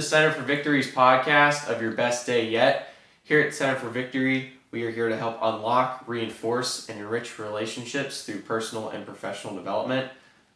to 0.00 0.06
Center 0.06 0.32
for 0.32 0.42
Victory's 0.42 0.90
podcast 0.90 1.68
of 1.68 1.82
your 1.82 1.90
best 1.90 2.24
day 2.24 2.48
yet. 2.48 2.94
Here 3.22 3.42
at 3.42 3.52
Center 3.52 3.78
for 3.78 3.90
Victory, 3.90 4.54
we 4.70 4.82
are 4.84 4.90
here 4.90 5.10
to 5.10 5.16
help 5.16 5.36
unlock, 5.42 6.04
reinforce, 6.06 6.88
and 6.88 6.98
enrich 6.98 7.38
relationships 7.38 8.24
through 8.24 8.40
personal 8.40 8.88
and 8.88 9.04
professional 9.04 9.54
development. 9.54 10.10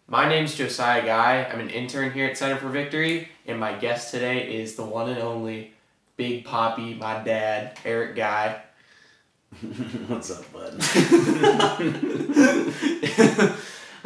My 0.08 0.26
name 0.26 0.46
is 0.46 0.54
Josiah 0.54 1.04
Guy. 1.04 1.44
I'm 1.44 1.60
an 1.60 1.68
intern 1.68 2.12
here 2.12 2.26
at 2.26 2.38
Center 2.38 2.56
for 2.56 2.70
Victory, 2.70 3.28
and 3.46 3.60
my 3.60 3.74
guest 3.74 4.12
today 4.12 4.50
is 4.50 4.76
the 4.76 4.84
one 4.84 5.10
and 5.10 5.18
only 5.18 5.74
Big 6.16 6.46
Poppy, 6.46 6.94
my 6.94 7.22
dad, 7.22 7.78
Eric 7.84 8.16
Guy. 8.16 8.62
What's 10.06 10.30
up, 10.30 10.50
bud? 10.54 10.72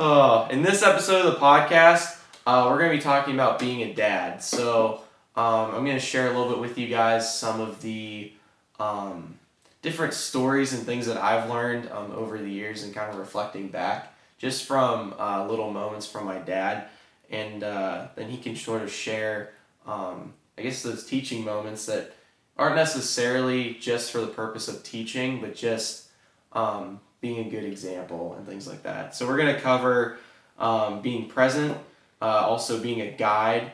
oh, 0.00 0.48
in 0.50 0.62
this 0.62 0.82
episode 0.82 1.26
of 1.26 1.34
the 1.34 1.38
podcast, 1.38 2.18
uh, 2.44 2.66
we're 2.68 2.78
going 2.78 2.90
to 2.90 2.96
be 2.96 3.02
talking 3.02 3.34
about 3.34 3.60
being 3.60 3.82
a 3.82 3.94
dad. 3.94 4.42
So, 4.42 5.04
um, 5.38 5.72
I'm 5.72 5.84
going 5.84 5.96
to 5.96 6.00
share 6.00 6.26
a 6.26 6.36
little 6.36 6.48
bit 6.48 6.58
with 6.58 6.76
you 6.78 6.88
guys 6.88 7.32
some 7.32 7.60
of 7.60 7.80
the 7.80 8.32
um, 8.80 9.38
different 9.82 10.12
stories 10.12 10.72
and 10.72 10.82
things 10.82 11.06
that 11.06 11.16
I've 11.16 11.48
learned 11.48 11.88
um, 11.92 12.10
over 12.10 12.38
the 12.38 12.50
years 12.50 12.82
and 12.82 12.92
kind 12.92 13.08
of 13.08 13.20
reflecting 13.20 13.68
back 13.68 14.12
just 14.36 14.64
from 14.64 15.14
uh, 15.16 15.46
little 15.46 15.72
moments 15.72 16.08
from 16.08 16.24
my 16.24 16.38
dad. 16.38 16.88
And 17.30 17.62
uh, 17.62 18.08
then 18.16 18.28
he 18.28 18.38
can 18.38 18.56
sort 18.56 18.82
of 18.82 18.90
share, 18.90 19.52
um, 19.86 20.34
I 20.58 20.62
guess, 20.62 20.82
those 20.82 21.06
teaching 21.06 21.44
moments 21.44 21.86
that 21.86 22.16
aren't 22.56 22.74
necessarily 22.74 23.74
just 23.74 24.10
for 24.10 24.20
the 24.20 24.26
purpose 24.26 24.66
of 24.66 24.82
teaching, 24.82 25.40
but 25.40 25.54
just 25.54 26.08
um, 26.52 26.98
being 27.20 27.46
a 27.46 27.48
good 27.48 27.62
example 27.62 28.34
and 28.36 28.44
things 28.44 28.66
like 28.66 28.82
that. 28.82 29.14
So 29.14 29.24
we're 29.24 29.36
going 29.36 29.54
to 29.54 29.60
cover 29.60 30.18
um, 30.58 31.00
being 31.00 31.28
present, 31.28 31.78
uh, 32.20 32.24
also 32.24 32.80
being 32.80 33.02
a 33.02 33.12
guide, 33.12 33.70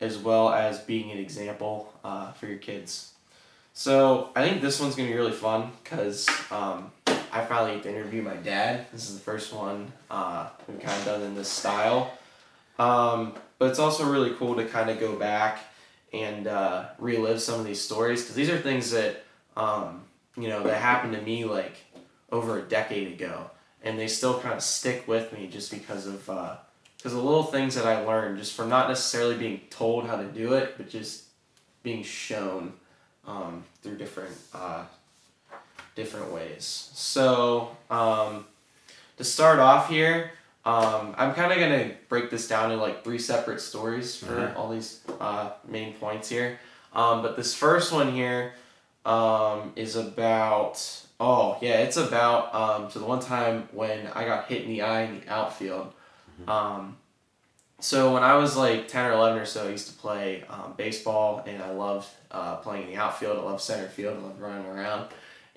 as 0.00 0.18
well 0.18 0.50
as 0.50 0.78
being 0.80 1.10
an 1.10 1.18
example 1.18 1.92
uh, 2.04 2.32
for 2.32 2.46
your 2.46 2.58
kids. 2.58 3.12
So 3.72 4.30
I 4.34 4.46
think 4.46 4.62
this 4.62 4.80
one's 4.80 4.94
to 4.94 5.02
be 5.02 5.12
really 5.12 5.32
fun 5.32 5.72
because 5.82 6.28
um, 6.50 6.90
I 7.06 7.44
finally 7.44 7.74
get 7.74 7.82
to 7.84 7.90
interview 7.90 8.22
my 8.22 8.36
dad. 8.36 8.86
This 8.92 9.08
is 9.08 9.18
the 9.18 9.24
first 9.24 9.52
one 9.52 9.92
uh, 10.10 10.48
we've 10.66 10.80
kind 10.80 10.98
of 10.98 11.04
done 11.04 11.22
in 11.22 11.34
this 11.34 11.48
style. 11.48 12.12
Um, 12.78 13.34
but 13.58 13.70
it's 13.70 13.78
also 13.78 14.10
really 14.10 14.34
cool 14.34 14.54
to 14.56 14.64
kind 14.64 14.90
of 14.90 14.98
go 14.98 15.16
back 15.16 15.58
and 16.12 16.46
uh, 16.46 16.86
relive 16.98 17.40
some 17.40 17.60
of 17.60 17.66
these 17.66 17.80
stories 17.80 18.22
because 18.22 18.34
these 18.34 18.48
are 18.48 18.58
things 18.58 18.90
that 18.92 19.24
um, 19.56 20.02
you 20.36 20.48
know 20.48 20.62
that 20.62 20.80
happened 20.80 21.14
to 21.14 21.20
me 21.20 21.44
like 21.44 21.76
over 22.30 22.58
a 22.58 22.62
decade 22.62 23.12
ago, 23.12 23.50
and 23.82 23.98
they 23.98 24.08
still 24.08 24.40
kind 24.40 24.54
of 24.54 24.62
stick 24.62 25.06
with 25.08 25.32
me 25.32 25.48
just 25.48 25.70
because 25.70 26.06
of 26.06 26.28
because 27.06 27.16
the 27.16 27.24
little 27.24 27.44
things 27.44 27.76
that 27.76 27.86
I 27.86 28.04
learned 28.04 28.36
just 28.38 28.54
from 28.56 28.68
not 28.68 28.88
necessarily 28.88 29.36
being 29.36 29.60
told 29.70 30.08
how 30.08 30.16
to 30.16 30.24
do 30.24 30.54
it, 30.54 30.74
but 30.76 30.90
just 30.90 31.22
being 31.84 32.02
shown 32.02 32.72
um, 33.24 33.62
through 33.80 33.96
different 33.96 34.34
uh, 34.52 34.82
different 35.94 36.32
ways. 36.32 36.90
So 36.94 37.76
um, 37.90 38.44
to 39.18 39.22
start 39.24 39.60
off 39.60 39.88
here. 39.88 40.32
Um, 40.64 41.14
I'm 41.16 41.32
kind 41.32 41.52
of 41.52 41.58
gonna 41.60 41.92
break 42.08 42.28
this 42.28 42.48
down 42.48 42.72
into 42.72 42.82
like 42.82 43.04
three 43.04 43.20
separate 43.20 43.60
stories 43.60 44.16
for 44.16 44.32
Mhm. 44.34 44.56
all 44.56 44.68
these 44.68 44.98
uh, 45.20 45.50
main 45.68 45.92
points 45.94 46.28
here. 46.28 46.58
Um, 46.92 47.22
but 47.22 47.36
this 47.36 47.54
first 47.54 47.92
one 47.92 48.10
here 48.12 48.52
um, 49.04 49.72
is 49.76 49.94
about 49.94 50.82
oh 51.20 51.56
yeah, 51.62 51.82
it's 51.82 51.96
about 51.96 52.52
um, 52.52 52.90
so 52.90 52.98
the 52.98 53.06
one 53.06 53.20
time 53.20 53.68
when 53.70 54.08
I 54.08 54.24
got 54.24 54.46
hit 54.46 54.62
in 54.62 54.70
the 54.70 54.82
eye 54.82 55.02
in 55.02 55.20
the 55.20 55.28
outfield. 55.32 55.92
Um, 56.46 56.96
so 57.78 58.14
when 58.14 58.22
I 58.22 58.36
was 58.36 58.56
like 58.56 58.88
ten 58.88 59.06
or 59.06 59.12
eleven 59.12 59.38
or 59.38 59.46
so, 59.46 59.66
I 59.66 59.70
used 59.70 59.88
to 59.88 59.94
play 59.94 60.44
um, 60.48 60.74
baseball, 60.76 61.44
and 61.46 61.62
I 61.62 61.70
loved 61.70 62.08
uh, 62.30 62.56
playing 62.56 62.88
in 62.88 62.94
the 62.94 62.96
outfield. 62.96 63.38
I 63.38 63.42
loved 63.42 63.60
center 63.60 63.88
field. 63.88 64.18
I 64.18 64.20
loved 64.20 64.40
running 64.40 64.66
around. 64.66 65.08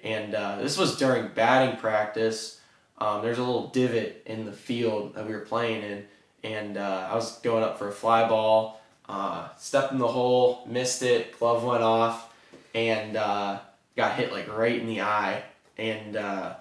And 0.04 0.34
uh, 0.34 0.58
this 0.62 0.78
was 0.78 0.98
during 0.98 1.30
batting 1.30 1.78
practice 1.78 2.60
um, 3.00 3.22
there's 3.22 3.38
a 3.38 3.44
little 3.44 3.68
divot 3.68 4.24
in 4.26 4.46
the 4.46 4.52
field 4.52 5.16
that 5.16 5.26
we 5.26 5.34
were 5.34 5.40
playing 5.40 5.84
in, 5.84 6.06
and 6.44 6.78
uh, 6.78 7.08
I 7.10 7.16
was 7.16 7.40
going 7.40 7.64
up 7.64 7.80
for 7.80 7.88
a 7.88 7.92
fly 7.92 8.28
ball, 8.28 8.82
uh, 9.08 9.48
stepped 9.58 9.94
in 9.94 10.00
the 10.00 10.08
hole, 10.08 10.64
missed 10.68 11.02
it, 11.02 11.38
glove 11.40 11.64
went 11.64 11.82
off, 11.82 12.34
and 12.76 13.16
uh, 13.16 13.60
got 13.96 14.16
hit 14.16 14.34
like 14.34 14.54
right 14.56 14.80
in 14.80 14.88
the 14.88 15.02
eye. 15.02 15.44
And 15.78 16.18
uh, 16.18 16.56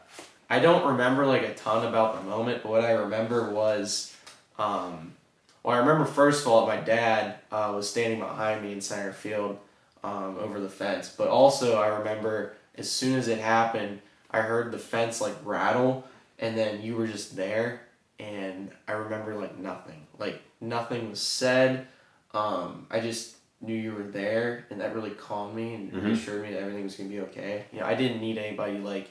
I 0.48 0.60
don't 0.60 0.86
remember 0.92 1.26
like 1.26 1.42
a 1.42 1.54
ton 1.54 1.84
about 1.86 2.16
the 2.16 2.30
moment, 2.30 2.62
but 2.62 2.70
what 2.70 2.84
I 2.84 2.92
remember 2.92 3.50
was, 3.50 4.14
um, 4.58 5.14
well, 5.62 5.76
I 5.76 5.80
remember 5.80 6.04
first 6.04 6.42
of 6.46 6.52
all 6.52 6.66
my 6.66 6.76
dad 6.76 7.36
uh, 7.50 7.72
was 7.74 7.88
standing 7.88 8.18
behind 8.20 8.62
me 8.62 8.72
in 8.72 8.80
center 8.80 9.12
field 9.12 9.58
um, 10.04 10.38
over 10.38 10.60
the 10.60 10.68
fence, 10.68 11.14
but 11.16 11.28
also 11.28 11.78
I 11.80 11.88
remember 11.88 12.54
as 12.76 12.90
soon 12.90 13.18
as 13.18 13.28
it 13.28 13.38
happened, 13.38 14.00
I 14.30 14.40
heard 14.40 14.70
the 14.72 14.78
fence 14.78 15.20
like 15.20 15.34
rattle 15.44 16.04
and 16.38 16.56
then 16.56 16.82
you 16.82 16.94
were 16.96 17.06
just 17.08 17.34
there 17.36 17.80
and 18.20 18.70
i 18.86 18.92
remember 18.92 19.34
like 19.34 19.58
nothing. 19.58 20.06
Like 20.18 20.40
nothing 20.60 21.10
was 21.10 21.20
said. 21.20 21.86
Um, 22.34 22.86
i 22.90 23.00
just 23.00 23.36
knew 23.60 23.74
you 23.74 23.92
were 23.92 24.04
there 24.04 24.66
and 24.70 24.80
that 24.80 24.94
really 24.94 25.10
calmed 25.10 25.56
me 25.56 25.74
and 25.74 25.92
Mhm. 25.92 26.04
reassured 26.04 26.42
me 26.42 26.52
that 26.52 26.60
everything 26.60 26.84
was 26.84 26.94
going 26.94 27.10
to 27.10 27.16
be 27.16 27.22
okay. 27.22 27.64
You 27.72 27.80
know 27.80 27.86
i 27.86 27.94
didn't 27.94 28.20
need 28.20 28.38
anybody 28.38 28.78
like 28.78 29.08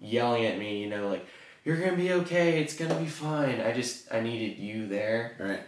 yelling 0.00 0.44
at 0.46 0.58
me 0.58 0.82
you 0.82 0.88
know 0.90 1.08
like 1.08 1.24
you're 1.64 1.76
going 1.78 1.90
to 1.90 1.96
be 1.96 2.12
okay 2.12 2.60
it's 2.60 2.74
going 2.76 2.90
to 2.90 2.96
be 2.98 3.06
fine 3.06 3.60
i 3.60 3.72
just 3.72 4.12
i 4.12 4.20
needed 4.20 4.58
you 4.58 4.86
there 4.86 5.36
Right. 5.38 5.62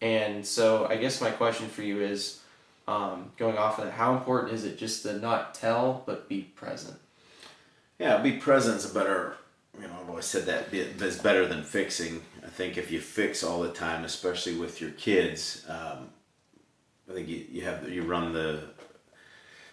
and 0.00 0.44
so 0.46 0.86
i 0.86 0.96
guess 0.96 1.20
my 1.20 1.30
question 1.30 1.68
for 1.68 1.82
you 1.82 2.00
is 2.00 2.40
um, 2.88 3.30
going 3.36 3.56
off 3.56 3.78
of 3.78 3.84
that 3.86 3.92
how 3.92 4.14
important 4.16 4.52
is 4.52 4.64
it 4.64 4.76
just 4.76 5.02
to 5.04 5.18
not 5.18 5.54
tell 5.54 6.02
but 6.06 6.28
be 6.28 6.42
present 6.42 6.96
Yeah, 7.98 8.18
be 8.18 8.32
present's 8.32 8.90
a 8.90 8.92
better. 8.92 9.36
You 9.80 9.86
know, 9.86 9.94
I've 10.02 10.08
always 10.10 10.24
said 10.24 10.44
that 10.46 10.74
is 10.74 11.18
better 11.18 11.46
than 11.46 11.62
fixing. 11.62 12.20
I 12.44 12.48
think 12.48 12.76
if 12.76 12.90
you 12.90 13.00
fix 13.00 13.44
all 13.44 13.60
the 13.62 13.70
time, 13.72 14.04
especially 14.04 14.56
with 14.56 14.80
your 14.80 14.90
kids, 14.90 15.64
um, 15.68 16.08
I 17.08 17.12
think 17.14 17.28
you, 17.28 17.46
you 17.50 17.62
have 17.62 17.88
you 17.88 18.02
run 18.02 18.32
the 18.32 18.64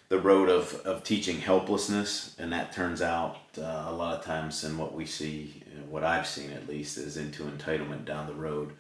the 0.10 0.20
road 0.20 0.50
of, 0.50 0.74
of 0.86 1.04
teaching 1.04 1.40
helplessness, 1.40 2.36
and 2.40 2.52
that 2.52 2.74
turns 2.74 3.02
out 3.02 3.38
uh, 3.58 3.86
a 3.88 3.94
lot 3.94 4.18
of 4.18 4.26
times, 4.26 4.64
in 4.64 4.78
what 4.78 4.94
we 4.94 5.06
see, 5.06 5.64
uh, 5.68 5.86
what 5.86 6.04
I've 6.04 6.28
seen 6.28 6.52
at 6.52 6.68
least, 6.68 6.98
is 6.98 7.16
into 7.16 7.44
entitlement 7.44 8.06
down 8.06 8.28
the 8.28 8.34
road. 8.34 8.74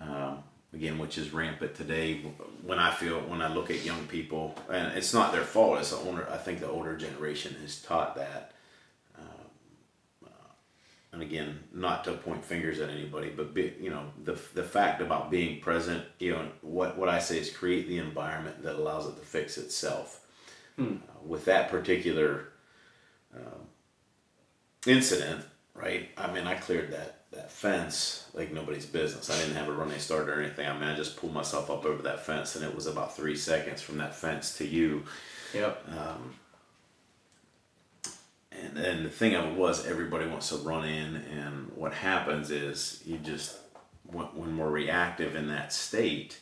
Um, 0.00 0.42
again, 0.72 0.98
which 0.98 1.18
is 1.18 1.32
rampant 1.32 1.74
today. 1.74 2.22
When 2.64 2.78
I 2.78 2.90
feel 2.92 3.20
when 3.20 3.42
I 3.42 3.52
look 3.52 3.70
at 3.70 3.84
young 3.84 4.06
people, 4.06 4.56
and 4.68 4.96
it's 4.96 5.14
not 5.14 5.32
their 5.32 5.42
fault. 5.44 5.78
It's 5.80 5.90
the 5.90 5.96
older. 5.96 6.28
I 6.30 6.36
think 6.36 6.60
the 6.60 6.68
older 6.68 6.96
generation 6.96 7.54
has 7.62 7.80
taught 7.82 8.16
that. 8.16 8.52
Um, 9.18 10.26
uh, 10.26 10.52
and 11.12 11.22
again, 11.22 11.60
not 11.72 12.04
to 12.04 12.12
point 12.12 12.44
fingers 12.44 12.80
at 12.80 12.90
anybody, 12.90 13.32
but 13.36 13.54
be, 13.54 13.74
you 13.80 13.90
know 13.90 14.04
the 14.24 14.38
the 14.54 14.64
fact 14.64 15.00
about 15.00 15.30
being 15.30 15.60
present. 15.60 16.04
You 16.18 16.32
know 16.32 16.48
what 16.62 16.98
what 16.98 17.08
I 17.08 17.18
say 17.18 17.38
is 17.38 17.50
create 17.50 17.88
the 17.88 17.98
environment 17.98 18.62
that 18.62 18.76
allows 18.76 19.06
it 19.06 19.16
to 19.18 19.26
fix 19.26 19.58
itself. 19.58 20.20
Hmm. 20.80 20.94
Uh, 20.94 21.26
with 21.26 21.44
that 21.44 21.68
particular 21.68 22.48
um, 23.36 23.66
incident, 24.86 25.44
right? 25.74 26.08
I 26.16 26.32
mean, 26.32 26.46
I 26.46 26.54
cleared 26.54 26.90
that 26.92 27.16
that 27.32 27.52
fence 27.52 28.28
like 28.32 28.50
nobody's 28.50 28.86
business. 28.86 29.28
I 29.28 29.38
didn't 29.38 29.56
have 29.56 29.68
a 29.68 29.72
running 29.72 29.98
start 29.98 30.28
or 30.30 30.40
anything. 30.40 30.66
I 30.66 30.72
mean, 30.72 30.88
I 30.88 30.96
just 30.96 31.18
pulled 31.18 31.34
myself 31.34 31.70
up 31.70 31.84
over 31.84 32.02
that 32.04 32.24
fence, 32.24 32.56
and 32.56 32.64
it 32.64 32.74
was 32.74 32.86
about 32.86 33.14
three 33.14 33.36
seconds 33.36 33.82
from 33.82 33.98
that 33.98 34.16
fence 34.16 34.56
to 34.56 34.66
you. 34.66 35.04
yep 35.52 35.84
Um, 35.90 36.34
and 38.50 38.74
then 38.74 39.04
the 39.04 39.10
thing 39.10 39.34
of 39.34 39.44
it 39.44 39.54
was, 39.54 39.86
everybody 39.86 40.26
wants 40.26 40.48
to 40.48 40.56
run 40.56 40.88
in, 40.88 41.16
and 41.16 41.70
what 41.74 41.92
happens 41.92 42.50
is 42.50 43.02
you 43.04 43.18
just 43.18 43.58
when, 44.04 44.26
when 44.28 44.56
we're 44.56 44.70
reactive 44.70 45.36
in 45.36 45.48
that 45.48 45.74
state, 45.74 46.40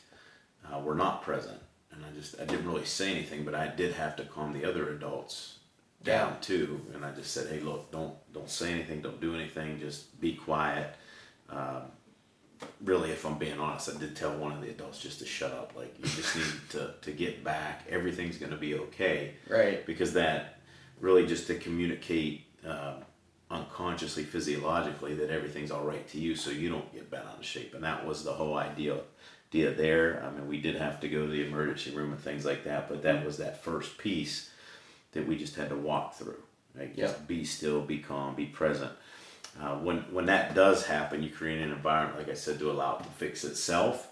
uh, 0.64 0.78
we're 0.78 0.94
not 0.94 1.22
present. 1.22 1.60
And 1.98 2.06
I 2.06 2.16
just 2.16 2.40
I 2.40 2.44
didn't 2.44 2.66
really 2.66 2.84
say 2.84 3.10
anything, 3.10 3.44
but 3.44 3.54
I 3.54 3.66
did 3.68 3.94
have 3.94 4.14
to 4.16 4.24
calm 4.24 4.52
the 4.52 4.64
other 4.64 4.90
adults 4.90 5.58
down 6.04 6.40
too. 6.40 6.80
And 6.94 7.04
I 7.04 7.10
just 7.10 7.32
said, 7.32 7.48
hey, 7.48 7.60
look, 7.60 7.90
don't 7.90 8.14
don't 8.32 8.48
say 8.48 8.72
anything, 8.72 9.00
don't 9.00 9.20
do 9.20 9.34
anything, 9.34 9.80
just 9.80 10.20
be 10.20 10.34
quiet. 10.34 10.94
Um, 11.50 11.82
really, 12.84 13.10
if 13.10 13.24
I'm 13.24 13.38
being 13.38 13.58
honest, 13.58 13.90
I 13.94 13.98
did 13.98 14.14
tell 14.14 14.36
one 14.36 14.52
of 14.52 14.60
the 14.60 14.70
adults 14.70 15.00
just 15.00 15.18
to 15.18 15.26
shut 15.26 15.52
up. 15.52 15.72
Like 15.76 15.98
you 15.98 16.04
just 16.04 16.36
need 16.36 16.44
to 16.70 16.94
to 17.00 17.10
get 17.10 17.42
back. 17.42 17.84
Everything's 17.88 18.38
gonna 18.38 18.56
be 18.56 18.74
okay 18.74 19.34
right 19.48 19.84
because 19.84 20.12
that 20.12 20.60
really 21.00 21.26
just 21.26 21.46
to 21.48 21.54
communicate 21.56 22.44
um, 22.64 23.02
unconsciously 23.50 24.24
physiologically 24.24 25.14
that 25.14 25.30
everything's 25.30 25.70
all 25.70 25.84
right 25.84 26.06
to 26.08 26.18
you 26.18 26.36
so 26.36 26.50
you 26.50 26.68
don't 26.68 26.92
get 26.92 27.10
bent 27.10 27.24
out 27.26 27.38
of 27.38 27.44
shape 27.44 27.74
and 27.74 27.82
that 27.82 28.06
was 28.06 28.22
the 28.22 28.32
whole 28.32 28.58
idea 28.58 28.98
idea 29.50 29.72
there 29.72 30.22
i 30.26 30.30
mean 30.36 30.46
we 30.48 30.60
did 30.60 30.76
have 30.76 31.00
to 31.00 31.08
go 31.08 31.22
to 31.26 31.32
the 31.32 31.46
emergency 31.46 31.90
room 31.90 32.12
and 32.12 32.20
things 32.20 32.44
like 32.44 32.64
that 32.64 32.88
but 32.88 33.02
that 33.02 33.24
was 33.24 33.38
that 33.38 33.62
first 33.62 33.96
piece 33.98 34.50
that 35.12 35.26
we 35.26 35.36
just 35.36 35.56
had 35.56 35.68
to 35.70 35.76
walk 35.76 36.14
through 36.14 36.36
right 36.76 36.94
just 36.94 37.16
Yeah. 37.16 37.24
be 37.26 37.44
still 37.44 37.80
be 37.80 37.98
calm 37.98 38.34
be 38.34 38.44
present 38.46 38.92
uh, 39.60 39.76
when 39.76 39.98
when 40.12 40.26
that 40.26 40.54
does 40.54 40.84
happen 40.86 41.22
you 41.22 41.30
create 41.30 41.62
an 41.62 41.70
environment 41.72 42.18
like 42.18 42.28
i 42.28 42.34
said 42.34 42.58
to 42.58 42.70
allow 42.70 42.96
it 42.96 43.04
to 43.04 43.08
fix 43.10 43.44
itself 43.44 44.08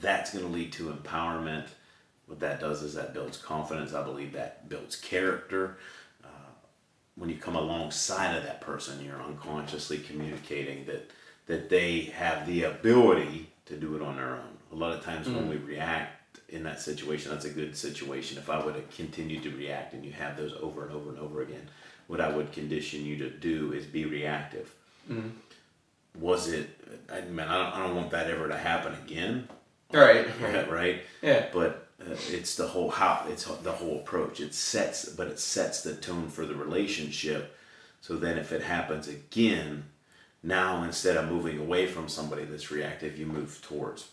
that's 0.00 0.32
going 0.32 0.44
to 0.44 0.50
lead 0.50 0.72
to 0.72 0.90
empowerment 0.90 1.66
what 2.26 2.40
that 2.40 2.58
does 2.58 2.82
is 2.82 2.94
that 2.94 3.14
builds 3.14 3.36
confidence. 3.38 3.94
I 3.94 4.02
believe 4.02 4.32
that 4.32 4.68
builds 4.68 4.96
character. 4.96 5.78
Uh, 6.24 6.28
when 7.14 7.30
you 7.30 7.36
come 7.36 7.54
alongside 7.54 8.34
of 8.34 8.42
that 8.42 8.60
person, 8.60 9.04
you're 9.04 9.22
unconsciously 9.22 9.98
communicating 9.98 10.86
that 10.86 11.08
that 11.46 11.68
they 11.70 12.00
have 12.00 12.44
the 12.44 12.64
ability 12.64 13.48
to 13.66 13.76
do 13.76 13.96
it 13.96 14.02
on 14.02 14.16
their 14.16 14.34
own. 14.36 14.56
A 14.72 14.74
lot 14.74 14.92
of 14.92 15.04
times 15.04 15.28
when 15.28 15.48
we 15.48 15.56
react 15.56 16.40
in 16.48 16.62
that 16.64 16.80
situation, 16.80 17.30
that's 17.30 17.44
a 17.44 17.50
good 17.50 17.76
situation. 17.76 18.38
If 18.38 18.48
I 18.48 18.64
would 18.64 18.74
have 18.74 18.90
continued 18.90 19.42
to 19.44 19.50
react 19.50 19.92
and 19.94 20.04
you 20.04 20.12
have 20.12 20.36
those 20.36 20.54
over 20.60 20.86
and 20.86 20.94
over 20.94 21.10
and 21.10 21.18
over 21.18 21.42
again, 21.42 21.68
what 22.06 22.20
I 22.20 22.28
would 22.28 22.52
condition 22.52 23.04
you 23.04 23.18
to 23.18 23.30
do 23.30 23.72
is 23.72 23.84
be 23.84 24.04
reactive. 24.04 24.72
Was 26.18 26.48
it? 26.48 26.68
I 27.12 27.20
mean, 27.22 27.40
I 27.40 27.54
don't, 27.62 27.74
I 27.74 27.86
don't 27.86 27.96
want 27.96 28.10
that 28.10 28.30
ever 28.30 28.48
to 28.48 28.56
happen 28.56 28.94
again. 29.04 29.48
Right. 29.92 30.26
Right. 30.40 30.70
right? 30.70 31.02
Yeah. 31.22 31.46
But 31.52 31.88
uh, 32.00 32.14
it's 32.30 32.56
the 32.56 32.66
whole 32.66 32.90
how 32.90 33.26
it's 33.28 33.44
the 33.44 33.72
whole 33.72 33.96
approach. 33.98 34.40
It 34.40 34.54
sets, 34.54 35.08
but 35.08 35.28
it 35.28 35.38
sets 35.38 35.82
the 35.82 35.94
tone 35.94 36.28
for 36.28 36.46
the 36.46 36.54
relationship. 36.54 37.56
So 38.00 38.16
then, 38.16 38.38
if 38.38 38.52
it 38.52 38.62
happens 38.62 39.08
again, 39.08 39.84
now 40.46 40.84
instead 40.84 41.16
of 41.16 41.28
moving 41.28 41.58
away 41.58 41.86
from 41.86 42.08
somebody 42.08 42.44
that's 42.44 42.70
reactive, 42.70 43.18
you 43.18 43.26
move 43.26 43.60
towards. 43.62 44.08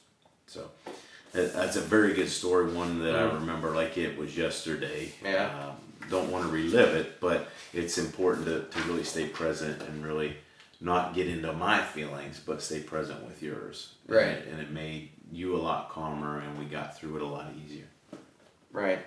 So 0.47 0.69
that's 1.31 1.75
a 1.77 1.81
very 1.81 2.13
good 2.13 2.29
story. 2.29 2.71
One 2.73 3.01
that 3.03 3.15
I 3.15 3.23
remember 3.33 3.69
like 3.71 3.97
it 3.97 4.17
was 4.17 4.35
yesterday. 4.35 5.13
Yeah. 5.23 5.45
Um, 5.69 5.75
don't 6.09 6.29
want 6.31 6.45
to 6.45 6.51
relive 6.51 6.95
it, 6.95 7.21
but 7.21 7.47
it's 7.71 7.97
important 7.97 8.45
to, 8.47 8.63
to 8.63 8.87
really 8.87 9.03
stay 9.05 9.27
present 9.27 9.81
and 9.83 10.03
really 10.05 10.35
not 10.81 11.13
get 11.15 11.27
into 11.27 11.53
my 11.53 11.81
feelings, 11.81 12.41
but 12.45 12.61
stay 12.61 12.81
present 12.81 13.23
with 13.23 13.41
yours. 13.41 13.93
And 14.07 14.15
Right. 14.17 14.27
it- 14.27 14.47
and 14.49 14.59
it 14.59 14.71
made 14.71 15.11
you 15.31 15.55
a 15.55 15.61
lot 15.61 15.89
calmer, 15.89 16.39
and 16.39 16.59
we 16.59 16.65
got 16.65 16.97
through 16.97 17.15
it 17.15 17.21
a 17.21 17.25
lot 17.27 17.47
easier. 17.65 17.85
Right. 18.71 18.99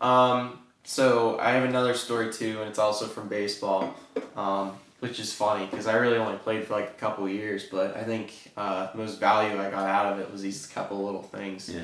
Um, 0.00 0.60
so 0.84 1.38
I 1.40 1.50
have 1.50 1.64
another 1.64 1.94
story 1.94 2.32
too, 2.32 2.60
and 2.60 2.68
it's 2.70 2.78
also 2.78 3.06
from 3.06 3.28
baseball, 3.28 3.94
um, 4.36 4.78
which 5.00 5.18
is 5.18 5.32
funny 5.32 5.66
because 5.66 5.86
I 5.86 5.96
really 5.96 6.18
only 6.18 6.38
played 6.38 6.66
for 6.66 6.74
like 6.74 6.90
a 6.90 7.00
couple 7.00 7.24
of 7.24 7.32
years, 7.32 7.64
but 7.64 7.96
I 7.96 8.04
think 8.04 8.32
uh, 8.56 8.88
most 8.94 9.18
value 9.18 9.58
I 9.58 9.70
got 9.70 9.88
out 9.88 10.12
of 10.12 10.20
it 10.20 10.30
was 10.30 10.42
these 10.42 10.66
couple 10.66 11.04
little 11.04 11.22
things. 11.22 11.68
Yeah. 11.68 11.82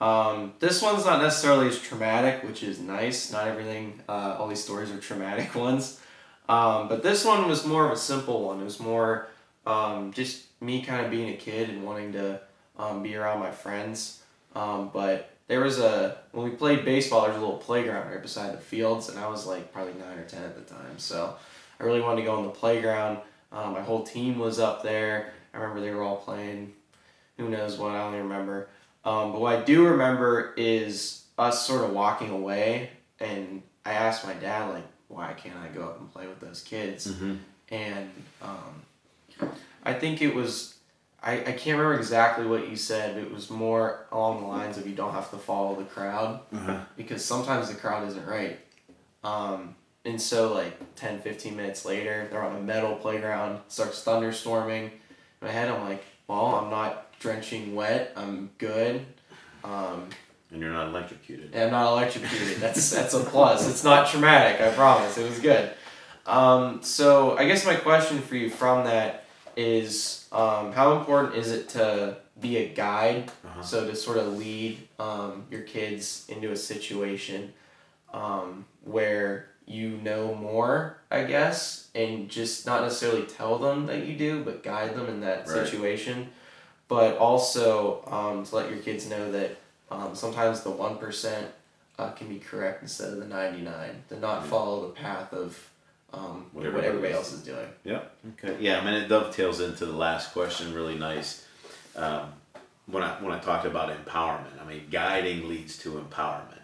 Um, 0.00 0.54
this 0.58 0.82
one's 0.82 1.04
not 1.06 1.22
necessarily 1.22 1.68
as 1.68 1.78
traumatic, 1.78 2.42
which 2.42 2.62
is 2.62 2.80
nice. 2.80 3.32
Not 3.32 3.46
everything, 3.46 4.00
uh, 4.08 4.36
all 4.38 4.48
these 4.48 4.62
stories 4.62 4.90
are 4.90 4.98
traumatic 4.98 5.54
ones. 5.54 6.00
Um, 6.48 6.88
but 6.88 7.02
this 7.02 7.24
one 7.24 7.48
was 7.48 7.66
more 7.66 7.86
of 7.86 7.92
a 7.92 7.96
simple 7.96 8.44
one. 8.44 8.60
It 8.60 8.64
was 8.64 8.80
more 8.80 9.28
um, 9.66 10.12
just 10.12 10.44
me 10.60 10.82
kind 10.82 11.04
of 11.04 11.10
being 11.10 11.30
a 11.30 11.36
kid 11.36 11.68
and 11.70 11.84
wanting 11.84 12.12
to 12.12 12.40
um, 12.78 13.02
be 13.02 13.16
around 13.16 13.40
my 13.40 13.50
friends. 13.50 14.22
Um, 14.54 14.90
but 14.92 15.30
there 15.48 15.60
was 15.60 15.78
a, 15.78 16.18
when 16.32 16.48
we 16.48 16.56
played 16.56 16.84
baseball, 16.84 17.22
there 17.22 17.30
was 17.30 17.38
a 17.38 17.40
little 17.40 17.58
playground 17.58 18.10
right 18.10 18.22
beside 18.22 18.52
the 18.52 18.58
fields, 18.58 19.08
and 19.08 19.18
I 19.18 19.28
was 19.28 19.46
like 19.46 19.72
probably 19.72 19.94
9 19.94 20.18
or 20.18 20.24
10 20.24 20.42
at 20.42 20.54
the 20.54 20.74
time. 20.74 20.98
So 20.98 21.36
I 21.78 21.84
really 21.84 22.00
wanted 22.00 22.22
to 22.22 22.26
go 22.26 22.36
on 22.36 22.44
the 22.44 22.50
playground. 22.50 23.18
Um, 23.52 23.72
my 23.72 23.82
whole 23.82 24.02
team 24.02 24.38
was 24.38 24.58
up 24.58 24.82
there. 24.82 25.32
I 25.54 25.58
remember 25.58 25.80
they 25.80 25.90
were 25.90 26.02
all 26.02 26.16
playing, 26.16 26.72
who 27.38 27.48
knows 27.48 27.78
what, 27.78 27.92
I 27.92 27.98
don't 27.98 28.14
even 28.14 28.28
remember. 28.28 28.68
Um, 29.04 29.32
but 29.32 29.40
what 29.40 29.56
I 29.58 29.62
do 29.62 29.86
remember 29.86 30.52
is 30.56 31.24
us 31.38 31.66
sort 31.66 31.84
of 31.84 31.90
walking 31.92 32.30
away, 32.30 32.90
and 33.20 33.62
I 33.84 33.92
asked 33.92 34.24
my 34.26 34.34
dad, 34.34 34.70
like, 34.70 34.84
why 35.08 35.32
can't 35.34 35.56
I 35.56 35.68
go 35.68 35.84
up 35.84 36.00
and 36.00 36.12
play 36.12 36.26
with 36.26 36.40
those 36.40 36.62
kids? 36.62 37.06
Mm-hmm. 37.06 37.34
And 37.70 38.10
um, 38.42 39.50
I 39.84 39.92
think 39.94 40.20
it 40.22 40.34
was, 40.34 40.74
I, 41.22 41.34
I 41.40 41.52
can't 41.52 41.78
remember 41.78 41.94
exactly 41.94 42.46
what 42.46 42.68
you 42.68 42.76
said, 42.76 43.14
but 43.14 43.22
it 43.22 43.32
was 43.32 43.48
more 43.50 44.06
along 44.12 44.40
the 44.42 44.48
lines 44.48 44.76
of 44.76 44.86
you 44.86 44.94
don't 44.94 45.12
have 45.12 45.30
to 45.30 45.36
follow 45.38 45.76
the 45.76 45.84
crowd 45.84 46.40
Uh-huh. 46.52 46.80
because 46.96 47.24
sometimes 47.24 47.68
the 47.68 47.74
crowd 47.74 48.06
isn't 48.08 48.26
right. 48.26 48.58
Um, 49.24 49.74
and 50.06 50.20
so, 50.20 50.52
like 50.54 50.94
10, 50.96 51.20
15 51.20 51.56
minutes 51.56 51.84
later, 51.84 52.28
they're 52.30 52.42
on 52.42 52.56
a 52.56 52.60
metal 52.60 52.94
playground, 52.96 53.60
starts 53.68 54.02
thunderstorming. 54.04 54.84
In 54.84 54.90
my 55.42 55.50
head, 55.50 55.68
I'm 55.68 55.82
like, 55.82 56.04
well, 56.28 56.54
I'm 56.56 56.70
not 56.70 57.18
drenching 57.18 57.74
wet, 57.74 58.12
I'm 58.16 58.50
good. 58.58 59.04
Um, 59.64 60.08
And 60.52 60.60
you're 60.60 60.72
not 60.72 60.88
electrocuted. 60.88 61.50
and 61.54 61.64
I'm 61.64 61.70
not 61.72 61.92
electrocuted. 61.92 62.58
That's 62.58 62.90
that's 62.90 63.14
a 63.14 63.20
plus. 63.20 63.68
It's 63.68 63.84
not 63.84 64.08
traumatic. 64.08 64.60
I 64.60 64.70
promise. 64.72 65.18
It 65.18 65.28
was 65.28 65.40
good. 65.40 65.70
Um, 66.26 66.82
so 66.82 67.36
I 67.36 67.46
guess 67.46 67.64
my 67.66 67.76
question 67.76 68.20
for 68.20 68.36
you 68.36 68.50
from 68.50 68.84
that 68.84 69.24
is, 69.56 70.28
um, 70.32 70.72
how 70.72 70.98
important 70.98 71.34
is 71.36 71.50
it 71.50 71.68
to 71.70 72.16
be 72.40 72.58
a 72.58 72.68
guide? 72.68 73.30
Uh-huh. 73.44 73.62
So 73.62 73.86
to 73.86 73.96
sort 73.96 74.18
of 74.18 74.36
lead 74.38 74.86
um, 74.98 75.46
your 75.50 75.62
kids 75.62 76.26
into 76.28 76.52
a 76.52 76.56
situation 76.56 77.52
um, 78.12 78.64
where 78.84 79.48
you 79.66 79.90
know 79.98 80.34
more, 80.34 80.98
I 81.10 81.24
guess, 81.24 81.88
and 81.94 82.28
just 82.28 82.66
not 82.66 82.82
necessarily 82.82 83.22
tell 83.26 83.58
them 83.58 83.86
that 83.86 84.06
you 84.06 84.16
do, 84.16 84.44
but 84.44 84.62
guide 84.62 84.94
them 84.94 85.08
in 85.08 85.20
that 85.20 85.48
Right. 85.48 85.66
situation. 85.66 86.30
But 86.88 87.18
also 87.18 88.04
um, 88.06 88.44
to 88.44 88.54
let 88.56 88.70
your 88.70 88.78
kids 88.78 89.08
know 89.10 89.32
that 89.32 89.56
um, 89.90 90.14
sometimes 90.14 90.60
the 90.62 90.70
one 90.70 90.98
percent 90.98 91.48
uh, 91.98 92.10
can 92.10 92.28
be 92.28 92.38
correct 92.38 92.82
instead 92.82 93.12
of 93.12 93.18
the 93.18 93.24
ninety 93.26 93.60
nine. 93.62 94.04
To 94.08 94.18
not 94.20 94.42
Yeah. 94.44 94.50
follow 94.50 94.82
the 94.86 94.92
path 94.94 95.32
of 95.32 95.68
um, 96.12 96.46
What 96.52 96.54
what, 96.54 96.66
everybody 96.66 96.86
everybody 96.86 97.12
else 97.12 97.32
else 97.32 97.40
is 97.40 97.42
doing. 97.42 97.68
Yeah. 97.84 98.02
Okay. 98.34 98.56
Yeah. 98.60 98.78
I 98.80 98.84
mean, 98.84 98.94
it 98.94 99.08
dovetails 99.08 99.60
into 99.60 99.84
the 99.86 99.96
last 99.96 100.32
question. 100.32 100.72
Really 100.74 100.94
nice. 100.96 101.44
Um, 101.96 102.32
when 102.86 103.02
I 103.02 103.20
when 103.20 103.32
I 103.32 103.40
talked 103.40 103.66
about 103.66 103.88
empowerment, 103.90 104.62
I 104.62 104.64
mean, 104.68 104.82
guiding 104.90 105.48
leads 105.48 105.76
to 105.78 105.92
empowerment. 105.94 106.62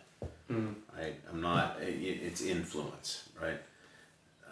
Mm. 0.48 0.74
Right. 0.96 1.14
I'm 1.30 1.40
not. 1.40 1.78
It, 1.80 2.02
it's 2.02 2.42
influence. 2.42 3.28
Right. 3.40 3.60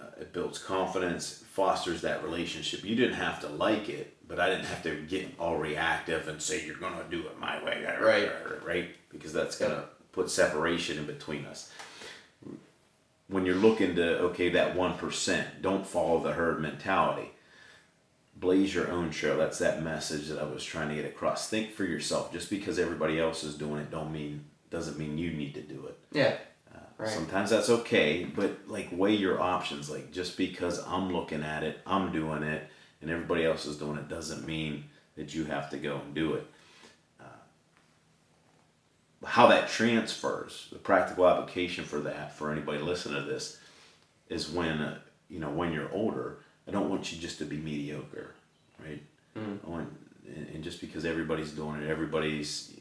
Uh, 0.00 0.06
it 0.20 0.32
builds 0.32 0.58
confidence, 0.58 1.44
fosters 1.50 2.00
that 2.00 2.22
relationship. 2.24 2.84
You 2.84 2.96
didn't 2.96 3.16
have 3.16 3.40
to 3.40 3.48
like 3.48 3.88
it, 3.88 4.16
but 4.26 4.40
I 4.40 4.48
didn't 4.48 4.64
have 4.64 4.82
to 4.84 4.96
get 5.02 5.28
all 5.38 5.58
reactive 5.58 6.28
and 6.28 6.40
say 6.40 6.64
you're 6.64 6.76
gonna 6.76 7.04
do 7.10 7.20
it 7.26 7.38
my 7.38 7.62
way. 7.62 7.84
Right. 8.00 8.30
Right. 8.64 8.88
Because 9.10 9.32
that's 9.32 9.58
gonna 9.58 9.84
put 10.12 10.30
separation 10.30 10.98
in 10.98 11.06
between 11.06 11.44
us 11.44 11.70
when 13.30 13.46
you're 13.46 13.54
looking 13.54 13.94
to 13.94 14.18
okay 14.18 14.50
that 14.50 14.76
one 14.76 14.94
percent 14.98 15.62
don't 15.62 15.86
follow 15.86 16.22
the 16.22 16.32
herd 16.32 16.60
mentality 16.60 17.30
blaze 18.36 18.74
your 18.74 18.90
own 18.90 19.10
trail 19.10 19.38
that's 19.38 19.58
that 19.58 19.82
message 19.82 20.28
that 20.28 20.40
i 20.40 20.44
was 20.44 20.64
trying 20.64 20.88
to 20.88 20.94
get 20.94 21.04
across 21.04 21.48
think 21.48 21.72
for 21.72 21.84
yourself 21.84 22.32
just 22.32 22.50
because 22.50 22.78
everybody 22.78 23.20
else 23.20 23.44
is 23.44 23.54
doing 23.54 23.80
it 23.80 23.90
don't 23.90 24.12
mean 24.12 24.44
doesn't 24.70 24.98
mean 24.98 25.18
you 25.18 25.32
need 25.32 25.54
to 25.54 25.62
do 25.62 25.86
it 25.86 25.98
Yeah. 26.12 26.36
uh, 26.74 26.78
Right. 26.98 27.08
sometimes 27.08 27.50
that's 27.50 27.70
okay 27.70 28.24
but 28.24 28.68
like 28.68 28.88
weigh 28.92 29.14
your 29.16 29.40
options 29.40 29.90
like 29.90 30.12
just 30.12 30.36
because 30.36 30.84
i'm 30.86 31.12
looking 31.12 31.42
at 31.42 31.62
it 31.62 31.80
i'm 31.86 32.12
doing 32.12 32.42
it 32.42 32.68
and 33.02 33.10
everybody 33.10 33.44
else 33.44 33.66
is 33.66 33.76
doing 33.78 33.96
it 33.98 34.08
doesn't 34.08 34.46
mean 34.46 34.84
that 35.16 35.34
you 35.34 35.44
have 35.44 35.70
to 35.70 35.76
go 35.78 35.96
and 35.96 36.14
do 36.14 36.34
it 36.34 36.46
how 39.24 39.48
that 39.48 39.68
transfers, 39.68 40.68
the 40.72 40.78
practical 40.78 41.28
application 41.28 41.84
for 41.84 42.00
that 42.00 42.34
for 42.36 42.50
anybody 42.50 42.78
listening 42.78 43.22
to 43.22 43.28
this, 43.28 43.58
is 44.28 44.48
when 44.50 44.80
uh, 44.80 44.98
you 45.28 45.38
know 45.40 45.50
when 45.50 45.72
you're 45.72 45.90
older. 45.92 46.38
I 46.66 46.70
don't 46.70 46.88
want 46.88 47.12
you 47.12 47.18
just 47.20 47.38
to 47.38 47.44
be 47.44 47.56
mediocre, 47.56 48.32
right? 48.78 49.02
Mm. 49.36 49.58
I 49.66 49.68
want, 49.68 49.92
and 50.54 50.62
just 50.62 50.80
because 50.80 51.04
everybody's 51.04 51.50
doing 51.50 51.82
it, 51.82 51.90
everybody's, 51.90 52.72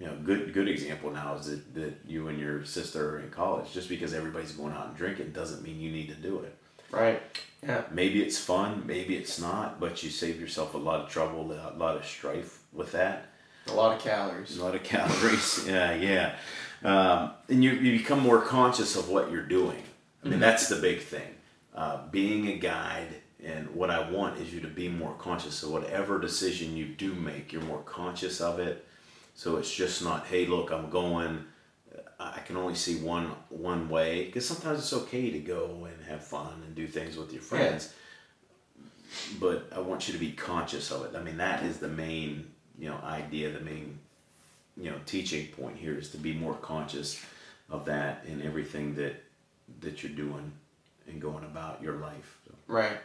you 0.00 0.06
know, 0.06 0.16
good 0.24 0.52
good 0.54 0.68
example 0.68 1.10
now 1.10 1.36
is 1.36 1.46
that, 1.46 1.74
that 1.74 1.94
you 2.06 2.28
and 2.28 2.40
your 2.40 2.64
sister 2.64 3.16
are 3.16 3.18
in 3.20 3.30
college. 3.30 3.70
Just 3.72 3.88
because 3.88 4.14
everybody's 4.14 4.52
going 4.52 4.72
out 4.72 4.88
and 4.88 4.96
drinking 4.96 5.32
doesn't 5.32 5.62
mean 5.62 5.78
you 5.78 5.92
need 5.92 6.08
to 6.08 6.14
do 6.14 6.40
it. 6.40 6.56
Right. 6.90 7.22
Yeah. 7.62 7.84
Maybe 7.92 8.22
it's 8.22 8.38
fun, 8.38 8.84
maybe 8.86 9.16
it's 9.16 9.38
not, 9.38 9.78
but 9.78 10.02
you 10.02 10.10
save 10.10 10.40
yourself 10.40 10.74
a 10.74 10.78
lot 10.78 11.00
of 11.00 11.10
trouble, 11.10 11.52
a 11.52 11.76
lot 11.76 11.96
of 11.96 12.06
strife 12.06 12.62
with 12.72 12.92
that. 12.92 13.28
A 13.68 13.74
lot 13.74 13.94
of 13.94 14.02
calories. 14.02 14.56
A 14.56 14.64
lot 14.64 14.74
of 14.74 14.82
calories. 14.82 15.64
yeah, 15.68 15.94
yeah. 15.94 16.34
Um, 16.82 17.32
and 17.48 17.62
you, 17.62 17.72
you 17.72 17.98
become 17.98 18.20
more 18.20 18.40
conscious 18.40 18.96
of 18.96 19.10
what 19.10 19.30
you're 19.30 19.42
doing. 19.42 19.82
I 20.24 20.28
mean, 20.28 20.40
that's 20.40 20.68
the 20.68 20.76
big 20.76 21.00
thing. 21.00 21.34
Uh, 21.74 22.06
being 22.10 22.48
a 22.48 22.56
guide, 22.56 23.14
and 23.44 23.74
what 23.74 23.90
I 23.90 24.10
want 24.10 24.38
is 24.40 24.52
you 24.52 24.60
to 24.60 24.68
be 24.68 24.88
more 24.88 25.14
conscious 25.14 25.62
of 25.62 25.70
whatever 25.70 26.18
decision 26.18 26.76
you 26.76 26.86
do 26.86 27.14
make, 27.14 27.52
you're 27.52 27.62
more 27.62 27.82
conscious 27.82 28.40
of 28.40 28.58
it. 28.58 28.86
So 29.34 29.56
it's 29.56 29.72
just 29.72 30.02
not, 30.02 30.26
hey, 30.26 30.46
look, 30.46 30.70
I'm 30.70 30.90
going. 30.90 31.44
I 32.18 32.40
can 32.40 32.58
only 32.58 32.74
see 32.74 32.96
one 32.96 33.32
one 33.48 33.88
way 33.88 34.26
because 34.26 34.46
sometimes 34.46 34.80
it's 34.80 34.92
okay 34.92 35.30
to 35.30 35.38
go 35.38 35.86
and 35.86 36.06
have 36.06 36.22
fun 36.22 36.62
and 36.66 36.74
do 36.74 36.86
things 36.86 37.16
with 37.16 37.32
your 37.32 37.40
friends. 37.40 37.94
But 39.40 39.70
I 39.74 39.80
want 39.80 40.06
you 40.06 40.12
to 40.12 40.20
be 40.20 40.32
conscious 40.32 40.90
of 40.90 41.04
it. 41.06 41.16
I 41.16 41.22
mean, 41.22 41.38
that 41.38 41.62
is 41.62 41.78
the 41.78 41.88
main 41.88 42.50
you 42.80 42.88
know 42.88 42.98
idea 43.04 43.50
the 43.52 43.60
main 43.60 43.98
you 44.76 44.90
know 44.90 44.96
teaching 45.06 45.46
point 45.48 45.76
here 45.76 45.96
is 45.96 46.10
to 46.10 46.16
be 46.16 46.32
more 46.32 46.54
conscious 46.54 47.22
of 47.68 47.84
that 47.84 48.24
in 48.26 48.42
everything 48.42 48.94
that 48.96 49.22
that 49.80 50.02
you're 50.02 50.12
doing 50.12 50.50
and 51.06 51.20
going 51.20 51.44
about 51.44 51.80
your 51.82 51.94
life 51.94 52.38
so. 52.46 52.54
Right. 52.66 52.98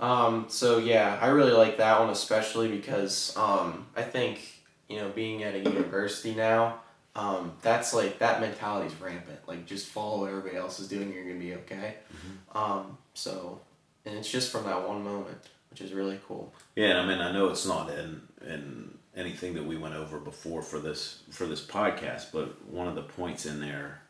Um, 0.00 0.46
so 0.48 0.78
yeah, 0.78 1.18
I 1.20 1.28
really 1.28 1.52
like 1.52 1.76
that 1.78 2.00
one 2.00 2.10
especially 2.10 2.68
because 2.68 3.36
um, 3.36 3.86
I 3.96 4.02
think 4.02 4.63
you 4.94 5.00
know 5.00 5.08
being 5.08 5.42
at 5.42 5.54
a 5.54 5.58
university 5.58 6.34
now, 6.34 6.80
um, 7.16 7.52
that's 7.62 7.92
like 7.92 8.20
that 8.20 8.40
mentality 8.40 8.86
is 8.86 9.00
rampant. 9.00 9.40
Like 9.48 9.66
just 9.66 9.88
follow 9.88 10.20
what 10.20 10.30
everybody 10.30 10.56
else 10.56 10.78
is 10.78 10.86
doing, 10.86 11.12
you're 11.12 11.24
gonna 11.24 11.38
be 11.38 11.54
okay. 11.54 11.96
Mm-hmm. 12.12 12.58
Um, 12.58 12.98
so, 13.14 13.60
and 14.04 14.16
it's 14.16 14.30
just 14.30 14.52
from 14.52 14.64
that 14.64 14.88
one 14.88 15.02
moment, 15.02 15.38
which 15.70 15.80
is 15.80 15.92
really 15.92 16.20
cool. 16.28 16.52
Yeah, 16.76 16.90
and 16.90 16.98
I 16.98 17.06
mean, 17.06 17.20
I 17.20 17.32
know 17.32 17.48
it's 17.48 17.66
not 17.66 17.90
in 17.90 18.22
in 18.46 18.96
anything 19.16 19.54
that 19.54 19.64
we 19.64 19.76
went 19.76 19.94
over 19.94 20.18
before 20.20 20.62
for 20.62 20.78
this 20.78 21.22
for 21.30 21.46
this 21.46 21.64
podcast, 21.64 22.26
but 22.32 22.64
one 22.68 22.86
of 22.86 22.94
the 22.94 23.02
points 23.02 23.46
in 23.46 23.60
there, 23.60 24.02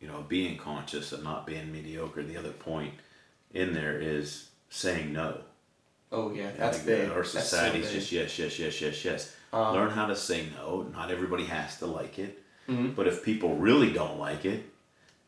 you 0.00 0.08
know, 0.08 0.24
being 0.28 0.58
conscious 0.58 1.12
and 1.12 1.22
not 1.22 1.46
being 1.46 1.70
mediocre. 1.70 2.24
The 2.24 2.36
other 2.36 2.52
point 2.52 2.94
in 3.54 3.74
there 3.74 4.00
is 4.00 4.50
saying 4.70 5.12
no. 5.12 5.42
Oh 6.12 6.32
yeah, 6.32 6.50
that's 6.56 6.78
Like, 6.78 6.86
big. 6.86 7.10
Our 7.10 7.16
That's 7.18 7.32
so 7.32 7.38
society's 7.40 7.86
big. 7.86 7.94
just 8.00 8.12
yes, 8.12 8.38
yes, 8.38 8.58
yes, 8.58 8.80
yes, 8.80 9.04
yes. 9.04 9.34
Um, 9.52 9.74
Learn 9.74 9.90
how 9.90 10.06
to 10.06 10.16
say 10.16 10.46
no. 10.56 10.82
Not 10.92 11.10
everybody 11.10 11.44
has 11.46 11.78
to 11.78 11.86
like 11.86 12.18
it, 12.18 12.42
Mhm. 12.68 12.94
but 12.94 13.06
if 13.06 13.24
people 13.24 13.56
really 13.56 13.92
don't 13.92 14.18
like 14.18 14.44
it, 14.44 14.64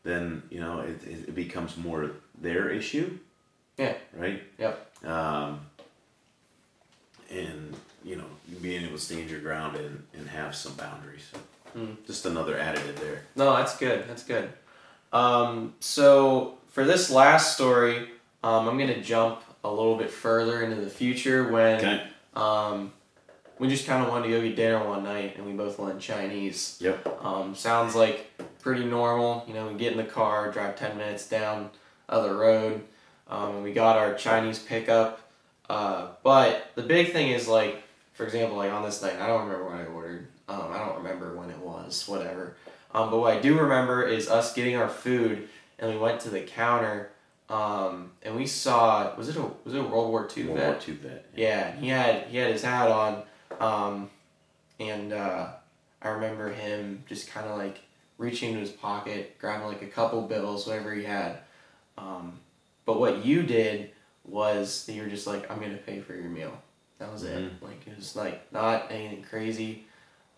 then 0.03 0.43
you 0.49 0.59
know 0.59 0.79
it, 0.79 1.03
it, 1.03 1.29
it 1.29 1.35
becomes 1.35 1.75
more 1.77 2.11
their 2.39 2.69
issue, 2.69 3.17
Yeah. 3.77 3.95
right? 4.13 4.41
Yep. 4.57 5.05
Um, 5.05 5.59
and 7.29 7.75
you 8.03 8.15
know 8.15 8.25
being 8.61 8.83
able 8.83 8.97
to 8.97 9.01
stand 9.03 9.29
your 9.29 9.39
ground 9.41 9.75
and, 9.77 10.03
and 10.13 10.27
have 10.29 10.55
some 10.55 10.73
boundaries. 10.75 11.25
Mm. 11.77 11.97
Just 12.07 12.25
another 12.25 12.55
additive 12.57 12.95
there. 12.95 13.23
No, 13.35 13.55
that's 13.55 13.77
good. 13.77 14.07
That's 14.07 14.23
good. 14.23 14.49
Um, 15.13 15.75
so 15.79 16.57
for 16.69 16.83
this 16.83 17.09
last 17.11 17.53
story, 17.55 18.09
um, 18.43 18.67
I'm 18.67 18.77
gonna 18.77 19.01
jump 19.01 19.41
a 19.63 19.69
little 19.69 19.95
bit 19.95 20.09
further 20.09 20.61
into 20.61 20.75
the 20.77 20.89
future 20.89 21.49
when 21.51 21.77
Okay. 21.77 22.03
um, 22.35 22.91
we 23.57 23.67
just 23.67 23.85
kind 23.85 24.01
of 24.03 24.09
wanted 24.09 24.27
to 24.27 24.31
go 24.31 24.41
get 24.41 24.55
dinner 24.55 24.87
one 24.87 25.03
night 25.03 25.35
and 25.37 25.45
we 25.45 25.51
both 25.51 25.77
went 25.79 25.99
Chinese. 25.99 26.77
Yep. 26.79 27.23
Um, 27.25 27.55
sounds 27.55 27.93
like 27.95 28.31
pretty 28.61 28.85
normal. 28.85 29.43
You 29.47 29.53
know, 29.53 29.67
we 29.67 29.73
get 29.77 29.91
in 29.91 29.97
the 29.97 30.03
car, 30.05 30.49
drive 30.51 30.77
10 30.77 30.97
minutes 30.97 31.27
down 31.27 31.69
other 32.07 32.35
road, 32.37 32.81
um, 33.29 33.55
and 33.55 33.63
we 33.63 33.73
got 33.73 33.97
our 33.97 34.13
Chinese 34.13 34.59
pickup. 34.59 35.19
Uh, 35.69 36.07
but 36.23 36.71
the 36.75 36.81
big 36.81 37.11
thing 37.11 37.29
is, 37.31 37.47
like, 37.47 37.83
for 38.13 38.23
example, 38.23 38.57
like 38.57 38.71
on 38.71 38.83
this 38.83 39.01
night, 39.01 39.19
I 39.19 39.27
don't 39.27 39.41
remember 39.45 39.65
what 39.65 39.75
I 39.75 39.85
ordered. 39.85 40.27
Um, 40.47 40.69
I 40.71 40.79
don't 40.79 40.97
remember 40.97 41.35
when 41.37 41.49
it 41.51 41.59
was, 41.59 42.07
whatever. 42.07 42.55
Um, 42.93 43.11
but 43.11 43.19
what 43.19 43.37
I 43.37 43.39
do 43.39 43.59
remember 43.59 44.03
is 44.03 44.27
us 44.29 44.53
getting 44.53 44.75
our 44.77 44.89
food, 44.89 45.47
and 45.77 45.91
we 45.91 45.97
went 45.97 46.21
to 46.21 46.29
the 46.29 46.41
counter, 46.41 47.11
um, 47.49 48.11
and 48.21 48.35
we 48.35 48.45
saw 48.45 49.15
was 49.15 49.27
it 49.27 49.35
a 49.35 49.41
was 49.63 49.73
it 49.73 49.79
a 49.79 49.83
World 49.83 50.09
War 50.09 50.29
II 50.35 50.45
World 50.45 50.57
vet? 50.59 50.69
War 50.69 50.79
II 50.87 50.93
vet. 50.95 51.25
Yeah, 51.35 51.71
he 51.75 51.87
had 51.87 52.27
he 52.27 52.37
had 52.37 52.51
his 52.51 52.63
hat 52.63 52.89
on, 52.91 53.23
um, 53.59 54.09
and 54.79 55.11
uh, 55.11 55.47
I 56.01 56.09
remember 56.09 56.51
him 56.51 57.03
just 57.07 57.29
kind 57.29 57.47
of 57.47 57.57
like 57.57 57.81
reaching 58.17 58.49
into 58.49 58.59
his 58.59 58.71
pocket, 58.71 59.37
grabbing 59.39 59.67
like 59.67 59.81
a 59.81 59.87
couple 59.87 60.21
bills, 60.21 60.67
whatever 60.67 60.93
he 60.93 61.03
had. 61.03 61.39
Um, 61.97 62.39
but 62.85 62.99
what 62.99 63.25
you 63.25 63.43
did 63.43 63.91
was 64.25 64.87
you 64.87 65.01
were 65.01 65.09
just 65.09 65.25
like, 65.25 65.49
I'm 65.49 65.59
gonna 65.59 65.77
pay 65.77 66.01
for 66.01 66.13
your 66.13 66.29
meal. 66.29 66.53
That 66.99 67.11
was 67.11 67.23
it. 67.23 67.51
Like 67.61 67.87
it 67.87 67.95
was 67.95 68.15
like 68.15 68.51
not 68.53 68.91
anything 68.91 69.23
crazy, 69.23 69.85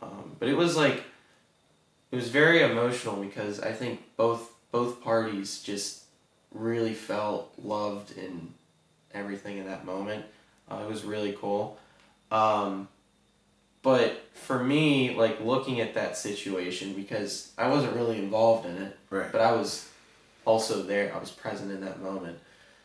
um, 0.02 0.36
but 0.40 0.48
it 0.48 0.56
was 0.56 0.78
like 0.78 1.04
it 2.12 2.16
was 2.16 2.30
very 2.30 2.62
emotional 2.62 3.16
because 3.16 3.60
I 3.60 3.74
think 3.74 4.02
both 4.16 4.52
both 4.72 5.02
parties 5.02 5.62
just 5.62 6.01
really 6.54 6.94
felt 6.94 7.54
loved 7.62 8.18
in 8.18 8.54
everything 9.14 9.58
in 9.58 9.66
that 9.68 9.86
moment. 9.86 10.26
Uh, 10.70 10.82
it 10.84 10.90
was 10.90 11.04
really 11.04 11.34
cool. 11.34 11.78
Um, 12.32 12.88
but 13.82 14.22
for 14.34 14.64
me, 14.64 15.16
like 15.16 15.42
looking 15.42 15.82
at 15.82 15.94
that 15.96 16.18
situation, 16.18 16.94
because 16.94 17.52
I 17.58 17.68
wasn't 17.70 17.96
really 17.96 18.20
involved 18.20 18.66
in 18.66 18.78
it, 18.78 18.98
Right. 19.10 19.32
but 19.32 19.42
I 19.42 19.54
was 19.54 19.90
also 20.46 20.84
there. 20.84 21.14
I 21.14 21.20
was 21.20 21.32
present 21.32 21.72
in 21.72 21.82
that 21.82 22.02
moment. 22.02 22.38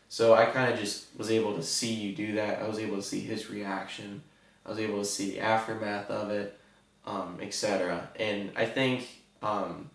So 0.09 0.35
I 0.35 0.47
kind 0.47 0.73
of 0.73 0.79
just 0.79 1.07
was 1.17 1.31
able 1.31 1.55
to 1.57 1.63
see 1.63 1.93
you 1.93 2.15
do 2.15 2.35
that. 2.37 2.61
I 2.63 2.69
was 2.69 2.79
able 2.79 2.97
to 2.97 3.03
see 3.03 3.21
his 3.21 3.51
reaction. 3.51 4.23
I 4.65 4.71
was 4.71 4.79
able 4.79 4.99
to 4.99 5.05
see 5.05 5.33
the 5.33 5.41
aftermath 5.41 6.11
of 6.11 6.31
it, 6.31 6.59
um, 7.05 7.39
etc. 7.41 8.09
And 8.19 8.53
I 8.57 8.67
think, 8.67 9.09
um, 9.43 9.91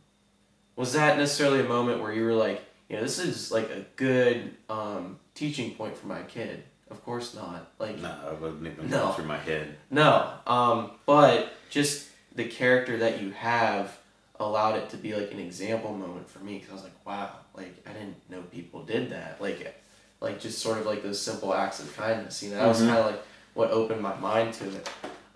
was 0.75 0.93
that 0.93 1.17
necessarily 1.17 1.59
a 1.61 1.67
moment 1.67 2.01
where 2.01 2.13
you 2.13 2.23
were 2.25 2.33
like, 2.33 2.61
you 2.91 2.97
know, 2.97 3.03
this 3.03 3.19
is 3.19 3.51
like 3.51 3.69
a 3.69 3.85
good 3.95 4.53
um, 4.69 5.17
teaching 5.33 5.73
point 5.75 5.95
for 5.97 6.07
my 6.07 6.23
kid? 6.23 6.61
Of 6.89 7.01
course 7.05 7.33
not. 7.33 7.71
Like, 7.79 7.97
No, 7.99 8.13
I 8.29 8.33
wasn't 8.33 8.67
even 8.67 8.89
No. 8.89 9.03
going 9.03 9.13
through 9.13 9.25
my 9.25 9.37
head. 9.37 9.77
no, 9.89 10.29
um, 10.45 10.91
but 11.05 11.53
just 11.69 12.09
the 12.35 12.43
character 12.43 12.97
that 12.97 13.21
you 13.21 13.31
have 13.31 13.97
allowed 14.41 14.75
it 14.75 14.89
to 14.89 14.97
be 14.97 15.15
like 15.15 15.31
an 15.31 15.39
example 15.39 15.93
moment 15.93 16.29
for 16.29 16.39
me 16.39 16.55
because 16.57 16.71
I 16.71 16.73
was 16.73 16.83
like, 16.83 17.05
wow, 17.05 17.29
like 17.55 17.81
I 17.89 17.93
didn't 17.93 18.17
know 18.29 18.41
people 18.41 18.83
did 18.83 19.11
that. 19.11 19.39
Like, 19.39 19.81
like 20.19 20.41
just 20.41 20.59
sort 20.59 20.77
of 20.77 20.85
like 20.85 21.01
those 21.01 21.21
simple 21.21 21.53
acts 21.53 21.79
of 21.79 21.95
kindness. 21.95 22.43
You 22.43 22.49
know, 22.51 22.57
that 22.57 22.67
was 22.67 22.81
Mhm. 22.81 22.87
kind 22.87 22.99
of 22.99 23.05
like 23.05 23.21
what 23.53 23.71
opened 23.71 24.01
my 24.01 24.15
mind 24.17 24.53
to 24.55 24.65
it. 24.67 24.89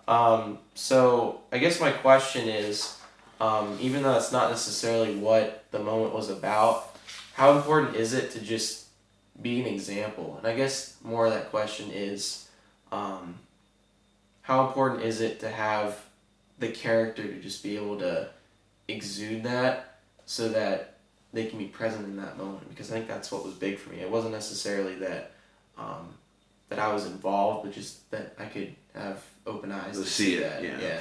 Um, 0.06 0.58
so 0.74 1.40
I 1.50 1.56
guess 1.56 1.80
my 1.80 1.90
question 1.90 2.48
is, 2.48 2.98
um, 3.40 3.78
even 3.80 4.02
though 4.02 4.14
it's 4.16 4.30
not 4.32 4.50
necessarily 4.50 5.14
what 5.16 5.64
the 5.70 5.78
moment 5.78 6.12
was 6.12 6.28
about, 6.28 6.95
how 7.36 7.54
important 7.54 7.96
is 7.96 8.14
it 8.14 8.30
to 8.30 8.40
just 8.40 8.86
be 9.42 9.60
an 9.60 9.66
example? 9.66 10.36
And 10.38 10.46
I 10.46 10.56
guess 10.56 10.96
more 11.04 11.26
of 11.26 11.34
that 11.34 11.50
question 11.50 11.90
is, 11.92 12.48
um, 12.90 13.34
how 14.40 14.66
important 14.66 15.02
is 15.02 15.20
it 15.20 15.40
to 15.40 15.50
have 15.50 16.00
the 16.58 16.68
character 16.68 17.22
to 17.22 17.38
just 17.40 17.62
be 17.62 17.76
able 17.76 17.98
to 17.98 18.30
exude 18.88 19.42
that 19.42 19.98
so 20.24 20.48
that 20.48 20.94
they 21.34 21.44
can 21.44 21.58
be 21.58 21.66
present 21.66 22.06
in 22.06 22.16
that 22.16 22.38
moment 22.38 22.66
because 22.70 22.90
I 22.90 22.94
think 22.94 23.06
that's 23.08 23.30
what 23.30 23.44
was 23.44 23.52
big 23.52 23.76
for 23.78 23.90
me. 23.90 24.00
It 24.00 24.10
wasn't 24.10 24.32
necessarily 24.32 24.94
that 24.94 25.32
um, 25.76 26.08
that 26.70 26.78
I 26.78 26.90
was 26.94 27.04
involved, 27.04 27.64
but 27.66 27.74
just 27.74 28.10
that 28.12 28.34
I 28.38 28.46
could 28.46 28.74
have 28.94 29.22
open 29.46 29.70
eyes 29.72 29.98
To 29.98 30.06
see 30.06 30.36
it, 30.36 30.40
that. 30.40 30.62
yeah. 30.62 30.78
yeah. 30.80 31.00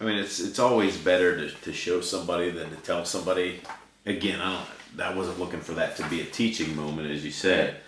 I 0.00 0.04
mean, 0.04 0.18
it's 0.18 0.38
it's 0.38 0.60
always 0.60 0.96
better 0.96 1.36
to, 1.36 1.50
to 1.62 1.72
show 1.72 2.00
somebody 2.00 2.50
than 2.52 2.70
to 2.70 2.76
tell 2.76 3.04
somebody. 3.04 3.60
Again, 4.06 4.40
I 4.40 4.52
don't. 4.54 4.77
I 5.00 5.14
wasn't 5.14 5.38
looking 5.38 5.60
for 5.60 5.72
that 5.74 5.96
to 5.96 6.08
be 6.08 6.20
a 6.20 6.24
teaching 6.24 6.74
moment, 6.76 7.10
as 7.10 7.24
you 7.24 7.30
said. 7.30 7.80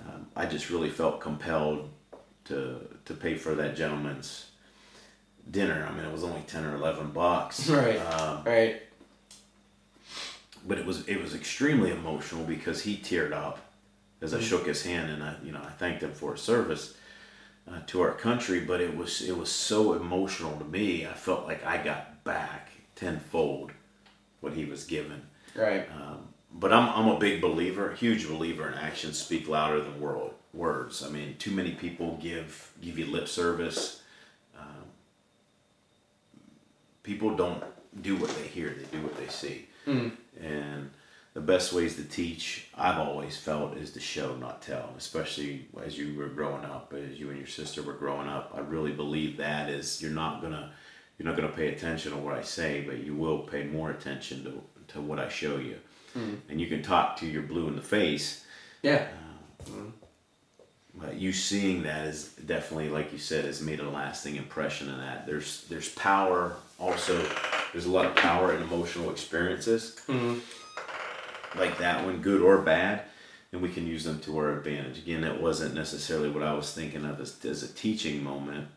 Um, 0.00 0.26
I 0.36 0.46
just 0.46 0.70
really 0.70 0.90
felt 0.90 1.20
compelled 1.20 1.90
to 2.46 2.80
to 3.04 3.14
pay 3.14 3.34
for 3.36 3.54
that 3.56 3.76
gentleman's 3.76 4.46
dinner. 5.50 5.86
I 5.88 5.94
mean, 5.94 6.04
it 6.04 6.12
was 6.12 6.24
only 6.24 6.42
ten 6.46 6.64
or 6.64 6.74
eleven 6.74 7.10
bucks. 7.10 7.68
Right. 7.70 7.98
Um, 7.98 8.42
Right. 8.44 8.82
but 10.66 10.78
it 10.78 10.86
was 10.86 11.06
it 11.08 11.20
was 11.22 11.34
extremely 11.34 11.90
emotional 11.90 12.44
because 12.44 12.82
he 12.82 12.96
teared 12.96 13.32
up 13.32 13.58
as 14.20 14.32
I 14.34 14.38
Mhm. 14.38 14.42
shook 14.48 14.66
his 14.66 14.82
hand 14.84 15.10
and 15.10 15.22
I 15.22 15.36
you 15.44 15.52
know 15.52 15.60
I 15.62 15.70
thanked 15.70 16.02
him 16.02 16.12
for 16.12 16.32
his 16.32 16.42
service 16.42 16.94
uh, 17.70 17.80
to 17.88 18.00
our 18.02 18.12
country. 18.12 18.60
But 18.60 18.80
it 18.80 18.96
was 18.96 19.22
it 19.22 19.36
was 19.36 19.50
so 19.50 19.92
emotional 19.94 20.56
to 20.58 20.64
me. 20.64 21.06
I 21.06 21.12
felt 21.14 21.46
like 21.46 21.64
I 21.64 21.82
got 21.82 22.24
back 22.24 22.70
tenfold 22.94 23.72
what 24.40 24.52
he 24.54 24.64
was 24.64 24.84
given. 24.84 25.22
Right. 25.54 25.88
Um, 25.90 26.28
but 26.58 26.72
I'm 26.72 26.88
I'm 26.88 27.08
a 27.08 27.18
big 27.18 27.40
believer, 27.40 27.92
huge 27.92 28.26
believer 28.26 28.66
in 28.68 28.74
actions 28.74 29.18
speak 29.18 29.48
louder 29.48 29.80
than 29.80 30.00
world 30.00 30.32
words. 30.52 31.02
I 31.02 31.10
mean, 31.10 31.36
too 31.38 31.50
many 31.50 31.72
people 31.72 32.18
give 32.20 32.72
give 32.80 32.98
you 32.98 33.06
lip 33.06 33.28
service. 33.28 34.02
Um, 34.58 34.84
people 37.02 37.36
don't 37.36 37.62
do 38.00 38.16
what 38.16 38.34
they 38.36 38.46
hear; 38.46 38.70
they 38.70 38.96
do 38.96 39.02
what 39.02 39.16
they 39.18 39.28
see. 39.28 39.66
Mm. 39.86 40.12
And 40.40 40.90
the 41.34 41.40
best 41.42 41.72
ways 41.74 41.96
to 41.96 42.04
teach, 42.04 42.68
I've 42.74 42.98
always 42.98 43.36
felt, 43.36 43.76
is 43.76 43.92
to 43.92 44.00
show, 44.00 44.34
not 44.36 44.62
tell. 44.62 44.94
Especially 44.96 45.68
as 45.84 45.98
you 45.98 46.16
were 46.16 46.28
growing 46.28 46.64
up, 46.64 46.94
as 46.94 47.20
you 47.20 47.28
and 47.28 47.38
your 47.38 47.46
sister 47.46 47.82
were 47.82 47.92
growing 47.92 48.28
up. 48.28 48.52
I 48.56 48.60
really 48.60 48.92
believe 48.92 49.36
that 49.36 49.68
is 49.68 50.00
you're 50.00 50.10
not 50.10 50.40
gonna 50.40 50.72
you're 51.18 51.28
not 51.28 51.36
gonna 51.36 51.52
pay 51.52 51.68
attention 51.68 52.12
to 52.12 52.18
what 52.18 52.34
I 52.34 52.42
say, 52.42 52.80
but 52.80 53.04
you 53.04 53.14
will 53.14 53.40
pay 53.40 53.64
more 53.64 53.90
attention 53.90 54.42
to 54.44 54.62
to 54.94 55.02
what 55.02 55.18
I 55.18 55.28
show 55.28 55.58
you. 55.58 55.76
Mm. 56.16 56.38
And 56.48 56.60
you 56.60 56.66
can 56.68 56.82
talk 56.82 57.16
to 57.18 57.26
your 57.26 57.42
blue 57.42 57.68
in 57.68 57.76
the 57.76 57.82
face, 57.82 58.44
Yeah. 58.82 59.06
but 60.94 61.16
you 61.16 61.32
seeing 61.32 61.82
that 61.82 62.06
is 62.06 62.28
definitely, 62.46 62.88
like 62.88 63.12
you 63.12 63.18
said, 63.18 63.44
has 63.44 63.60
made 63.60 63.80
a 63.80 63.88
lasting 63.88 64.36
impression 64.36 64.88
in 64.88 64.98
that. 64.98 65.26
There's 65.26 65.64
there's 65.68 65.88
power 65.90 66.56
also. 66.78 67.22
There's 67.72 67.86
a 67.86 67.90
lot 67.90 68.06
of 68.06 68.14
power 68.16 68.54
in 68.54 68.62
emotional 68.62 69.10
experiences 69.10 69.96
Mm. 70.08 70.40
like 71.56 71.76
that 71.78 72.04
one, 72.04 72.22
good 72.22 72.40
or 72.40 72.58
bad, 72.58 73.02
and 73.52 73.60
we 73.60 73.68
can 73.70 73.86
use 73.86 74.04
them 74.04 74.20
to 74.20 74.38
our 74.38 74.56
advantage. 74.58 74.98
Again, 74.98 75.20
that 75.22 75.40
wasn't 75.42 75.74
necessarily 75.74 76.30
what 76.30 76.42
I 76.42 76.54
was 76.54 76.72
thinking 76.72 77.04
of 77.04 77.20
as, 77.20 77.44
as 77.44 77.62
a 77.62 77.68
teaching 77.68 78.22
moment, 78.24 78.68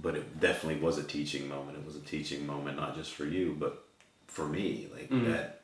but 0.00 0.14
it 0.14 0.38
definitely 0.40 0.80
was 0.80 0.98
a 0.98 1.02
teaching 1.02 1.48
moment. 1.48 1.76
It 1.78 1.84
was 1.84 1.96
a 1.96 2.00
teaching 2.00 2.46
moment, 2.46 2.76
not 2.76 2.94
just 2.96 3.12
for 3.14 3.24
you, 3.24 3.56
but 3.58 3.84
for 4.28 4.46
me. 4.46 4.88
Like 4.92 5.10
Mhm. 5.10 5.26
that, 5.32 5.62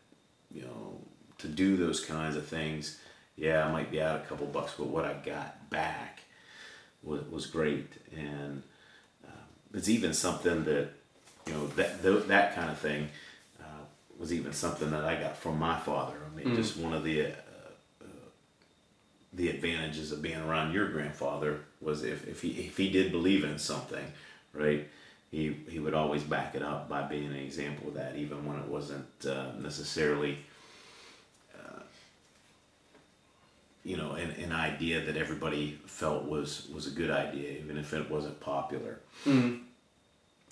you 0.50 0.62
know, 0.62 1.00
to 1.40 1.48
do 1.48 1.76
those 1.76 2.04
kinds 2.04 2.36
of 2.36 2.46
things. 2.46 2.98
Yeah, 3.36 3.66
I 3.66 3.72
might 3.72 3.90
be 3.90 4.00
out 4.02 4.16
a 4.20 4.24
couple 4.24 4.46
bucks, 4.46 4.74
but 4.78 4.88
what 4.88 5.04
I 5.04 5.14
got 5.14 5.70
back 5.70 6.20
was, 7.02 7.22
was 7.30 7.46
great. 7.46 7.88
And 8.16 8.62
uh, 9.26 9.30
it's 9.74 9.88
even 9.88 10.12
something 10.12 10.64
that, 10.64 10.88
you 11.46 11.52
know, 11.54 11.66
that 11.68 12.02
tho- 12.02 12.20
that 12.20 12.54
kind 12.54 12.70
of 12.70 12.78
thing. 12.78 13.08
was 14.18 14.34
even 14.34 14.52
something 14.52 14.90
that 14.90 15.02
I 15.02 15.14
got 15.18 15.34
from 15.34 15.58
my 15.58 15.78
father. 15.78 16.16
I 16.30 16.36
mean, 16.36 16.48
Mm. 16.48 16.56
just 16.56 16.76
one 16.76 16.92
of 16.92 17.04
the 17.04 17.22
uh, 17.22 17.28
uh, 18.02 18.28
the 19.32 19.48
advantages 19.48 20.12
of 20.12 20.20
being 20.20 20.36
around 20.38 20.74
your 20.74 20.88
grandfather 20.90 21.60
was 21.80 22.02
if, 22.04 22.28
if 22.28 22.42
he 22.42 22.50
if 22.68 22.76
he 22.76 22.90
did 22.90 23.12
believe 23.12 23.44
in 23.44 23.58
something, 23.58 24.12
right? 24.52 24.86
He 25.30 25.56
he 25.70 25.78
would 25.78 25.94
always 25.94 26.22
back 26.22 26.54
it 26.54 26.60
up 26.62 26.86
by 26.86 27.00
being 27.00 27.28
an 27.28 27.36
example 27.36 27.88
of 27.88 27.94
that, 27.94 28.16
even 28.16 28.44
when 28.44 28.58
it 28.58 28.68
wasn't 28.68 29.06
uh, 29.26 29.52
necessarily. 29.58 30.36
uh, 31.58 31.80
You 33.82 33.96
know, 33.96 34.12
an, 34.12 34.30
an 34.32 34.52
idea 34.52 35.00
that 35.06 35.16
everybody 35.16 35.78
felt 35.86 36.24
was 36.24 36.68
was 36.74 36.86
a 36.86 36.90
good 36.90 37.10
idea, 37.10 37.52
even 37.58 37.78
if 37.78 37.92
it 37.94 38.10
wasn't 38.10 38.38
popular. 38.40 39.00
Mm. 39.24 39.60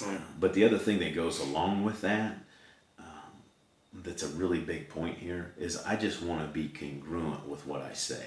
Yeah. 0.01 0.19
But 0.41 0.55
the 0.55 0.65
other 0.65 0.79
thing 0.79 0.99
that 1.01 1.15
goes 1.15 1.41
along 1.41 1.85
with 1.85 2.01
that, 2.03 2.39
um, 2.99 3.33
that's 3.93 4.23
a 4.23 4.29
really 4.29 4.61
big 4.61 4.89
point 4.89 5.19
here, 5.19 5.53
is 5.59 5.77
I 5.85 5.97
just 5.97 6.23
want 6.23 6.41
to 6.41 6.47
be 6.49 6.69
congruent 6.69 7.47
with 7.49 7.67
what 7.67 7.83
I 7.83 7.93
say. 7.93 8.25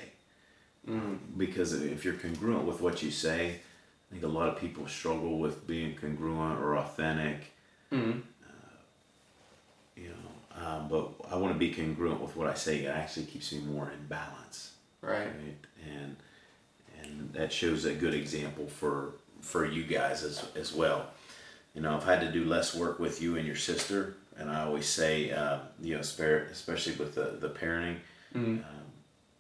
Mm. 0.88 1.18
Because 1.38 1.74
if 1.74 2.04
you're 2.06 2.14
congruent 2.16 2.66
with 2.66 2.82
what 2.82 3.02
you 3.02 3.10
say, 3.10 3.50
I 3.56 4.12
think 4.12 4.24
a 4.24 4.28
lot 4.28 4.50
of 4.50 4.60
people 4.60 4.88
struggle 4.88 5.40
with 5.40 5.66
being 5.66 5.96
congruent 5.96 6.60
or 6.60 6.78
authentic, 6.78 7.54
Mm. 7.92 8.22
you 9.96 10.10
know. 10.10 10.64
Um, 10.64 10.88
but 10.90 11.10
I 11.32 11.36
want 11.38 11.54
to 11.54 11.60
be 11.60 11.74
congruent 11.74 12.22
with 12.22 12.36
what 12.36 12.48
I 12.48 12.54
say. 12.54 12.84
It 12.84 12.88
actually 12.90 13.26
keeps 13.26 13.52
me 13.54 13.60
more 13.62 13.90
in 13.90 14.06
balance, 14.08 14.71
Right. 15.02 15.26
right? 15.28 15.58
And 15.86 16.16
and 17.02 17.34
that 17.34 17.52
shows 17.52 17.86
a 17.86 17.94
good 17.94 18.14
example 18.14 18.68
for 18.68 19.14
for 19.42 19.66
you 19.66 19.84
guys 19.84 20.24
as 20.24 20.46
as 20.56 20.74
well. 20.74 21.08
You 21.74 21.82
know, 21.82 21.96
I've 21.96 22.04
had 22.04 22.20
to 22.22 22.32
do 22.32 22.44
less 22.46 22.76
work 22.76 23.00
with 23.00 23.22
you 23.22 23.38
and 23.38 23.48
your 23.48 23.56
sister, 23.56 24.16
and 24.38 24.50
I 24.50 24.64
always 24.64 24.86
say, 24.88 25.32
uh, 25.32 25.60
you 25.82 25.96
know, 25.96 26.02
spare, 26.02 26.44
especially 26.52 26.94
with 26.96 27.16
the 27.16 27.38
the 27.40 27.50
parenting. 27.50 27.98
Mm. 28.36 28.64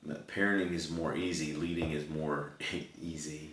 Um, 0.10 0.18
parenting 0.27 0.72
is 0.74 0.89
more 0.89 1.15
easy. 1.15 1.53
Leading 1.53 1.91
is 1.91 2.10
more 2.10 2.53
easy. 3.01 3.51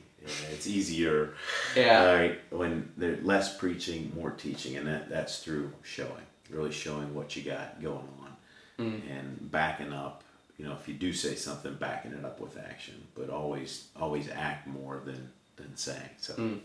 It's 0.53 0.67
easier. 0.67 1.35
Yeah. 1.77 2.13
Right. 2.13 2.41
When 2.51 2.91
there's 2.97 3.25
less 3.25 3.57
preaching, 3.57 4.13
more 4.15 4.31
teaching, 4.31 4.77
and 4.77 4.87
that 4.87 5.09
that's 5.09 5.43
through 5.43 5.73
showing, 5.83 6.27
really 6.51 6.73
showing 6.73 7.15
what 7.15 7.35
you 7.37 7.43
got 7.43 7.81
going 7.83 7.97
on, 8.23 8.37
Mm. 8.79 9.01
and 9.11 9.51
backing 9.51 9.93
up. 9.93 10.23
You 10.59 10.67
know, 10.67 10.73
if 10.73 10.89
you 10.89 10.95
do 10.95 11.13
say 11.13 11.37
something, 11.37 11.75
backing 11.75 12.13
it 12.13 12.25
up 12.25 12.41
with 12.41 12.59
action, 12.59 13.07
but 13.15 13.31
always 13.31 13.87
always 13.99 14.29
act 14.29 14.67
more 14.67 15.01
than 15.05 15.31
than 15.57 15.77
saying. 15.77 16.11
So. 16.19 16.35
Mm. 16.35 16.61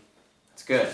It's 0.52 0.64
good. 0.64 0.88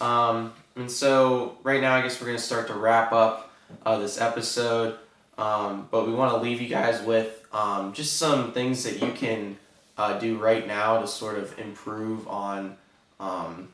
Um, 0.00 0.52
and 0.76 0.90
so 0.90 1.56
right 1.62 1.80
now, 1.80 1.94
I 1.94 2.02
guess 2.02 2.20
we're 2.20 2.26
gonna 2.26 2.38
start 2.38 2.66
to 2.68 2.74
wrap 2.74 3.12
up 3.12 3.54
uh, 3.84 3.98
this 3.98 4.20
episode. 4.20 4.98
Um, 5.38 5.88
but 5.90 6.06
we 6.06 6.14
want 6.14 6.32
to 6.32 6.38
leave 6.38 6.60
you 6.62 6.68
guys 6.68 7.02
with 7.02 7.46
um, 7.52 7.92
just 7.92 8.16
some 8.16 8.52
things 8.52 8.84
that 8.84 9.02
you 9.02 9.12
can 9.12 9.56
uh, 9.98 10.18
do 10.18 10.38
right 10.38 10.66
now 10.66 11.00
to 11.00 11.06
sort 11.06 11.38
of 11.38 11.58
improve 11.58 12.26
on 12.28 12.76
um, 13.20 13.68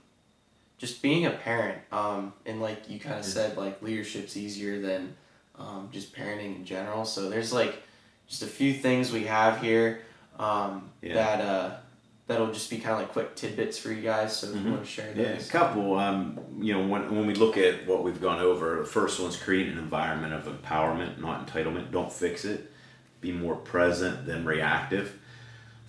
just 0.79 1.03
being 1.03 1.27
a 1.27 1.31
parent. 1.31 1.79
Um, 1.93 2.33
and 2.47 2.61
like 2.61 2.89
you 2.89 2.99
kind 2.99 3.19
of 3.19 3.25
said, 3.25 3.57
like 3.57 3.83
leadership's 3.83 4.37
easier 4.37 4.81
than 4.81 5.15
um, 5.59 5.89
just 5.93 6.15
parenting 6.15 6.57
in 6.57 6.65
general. 6.65 7.05
So 7.05 7.29
there's 7.29 7.53
like 7.53 7.83
just 8.33 8.43
a 8.43 8.47
few 8.47 8.73
things 8.73 9.13
we 9.13 9.25
have 9.25 9.61
here 9.61 10.01
um, 10.39 10.89
Yeah. 11.03 11.15
that 11.15 11.41
uh, 11.43 11.77
that'll 12.27 12.51
just 12.51 12.71
be 12.71 12.79
kind 12.79 12.95
of 12.95 13.01
like 13.01 13.13
quick 13.13 13.37
tidbits 13.37 13.77
for 13.79 13.93
you 13.93 14.01
guys. 14.01 14.35
So 14.35 14.47
if 14.47 14.55
Mhm. 14.55 14.65
you 14.65 14.71
want 14.71 14.85
to 14.85 14.91
share 14.91 15.13
those, 15.13 15.27
Yeah, 15.27 15.33
a 15.35 15.45
couple. 15.45 15.99
Um, 15.99 16.41
you 16.59 16.73
know, 16.73 16.87
when, 16.87 17.15
when 17.15 17.27
we 17.27 17.35
look 17.35 17.59
at 17.59 17.87
what 17.87 18.03
we've 18.03 18.21
gone 18.23 18.41
over, 18.41 18.79
the 18.79 18.87
first 18.87 19.21
one's 19.21 19.37
create 19.37 19.69
an 19.69 19.77
environment 19.77 20.33
of 20.33 20.45
empowerment, 20.47 21.19
not 21.21 21.47
entitlement. 21.47 21.91
Don't 21.93 22.11
fix 22.11 22.47
it. 22.47 22.73
Be 23.21 23.33
more 23.33 23.55
present 23.55 24.25
than 24.25 24.47
reactive. 24.47 25.19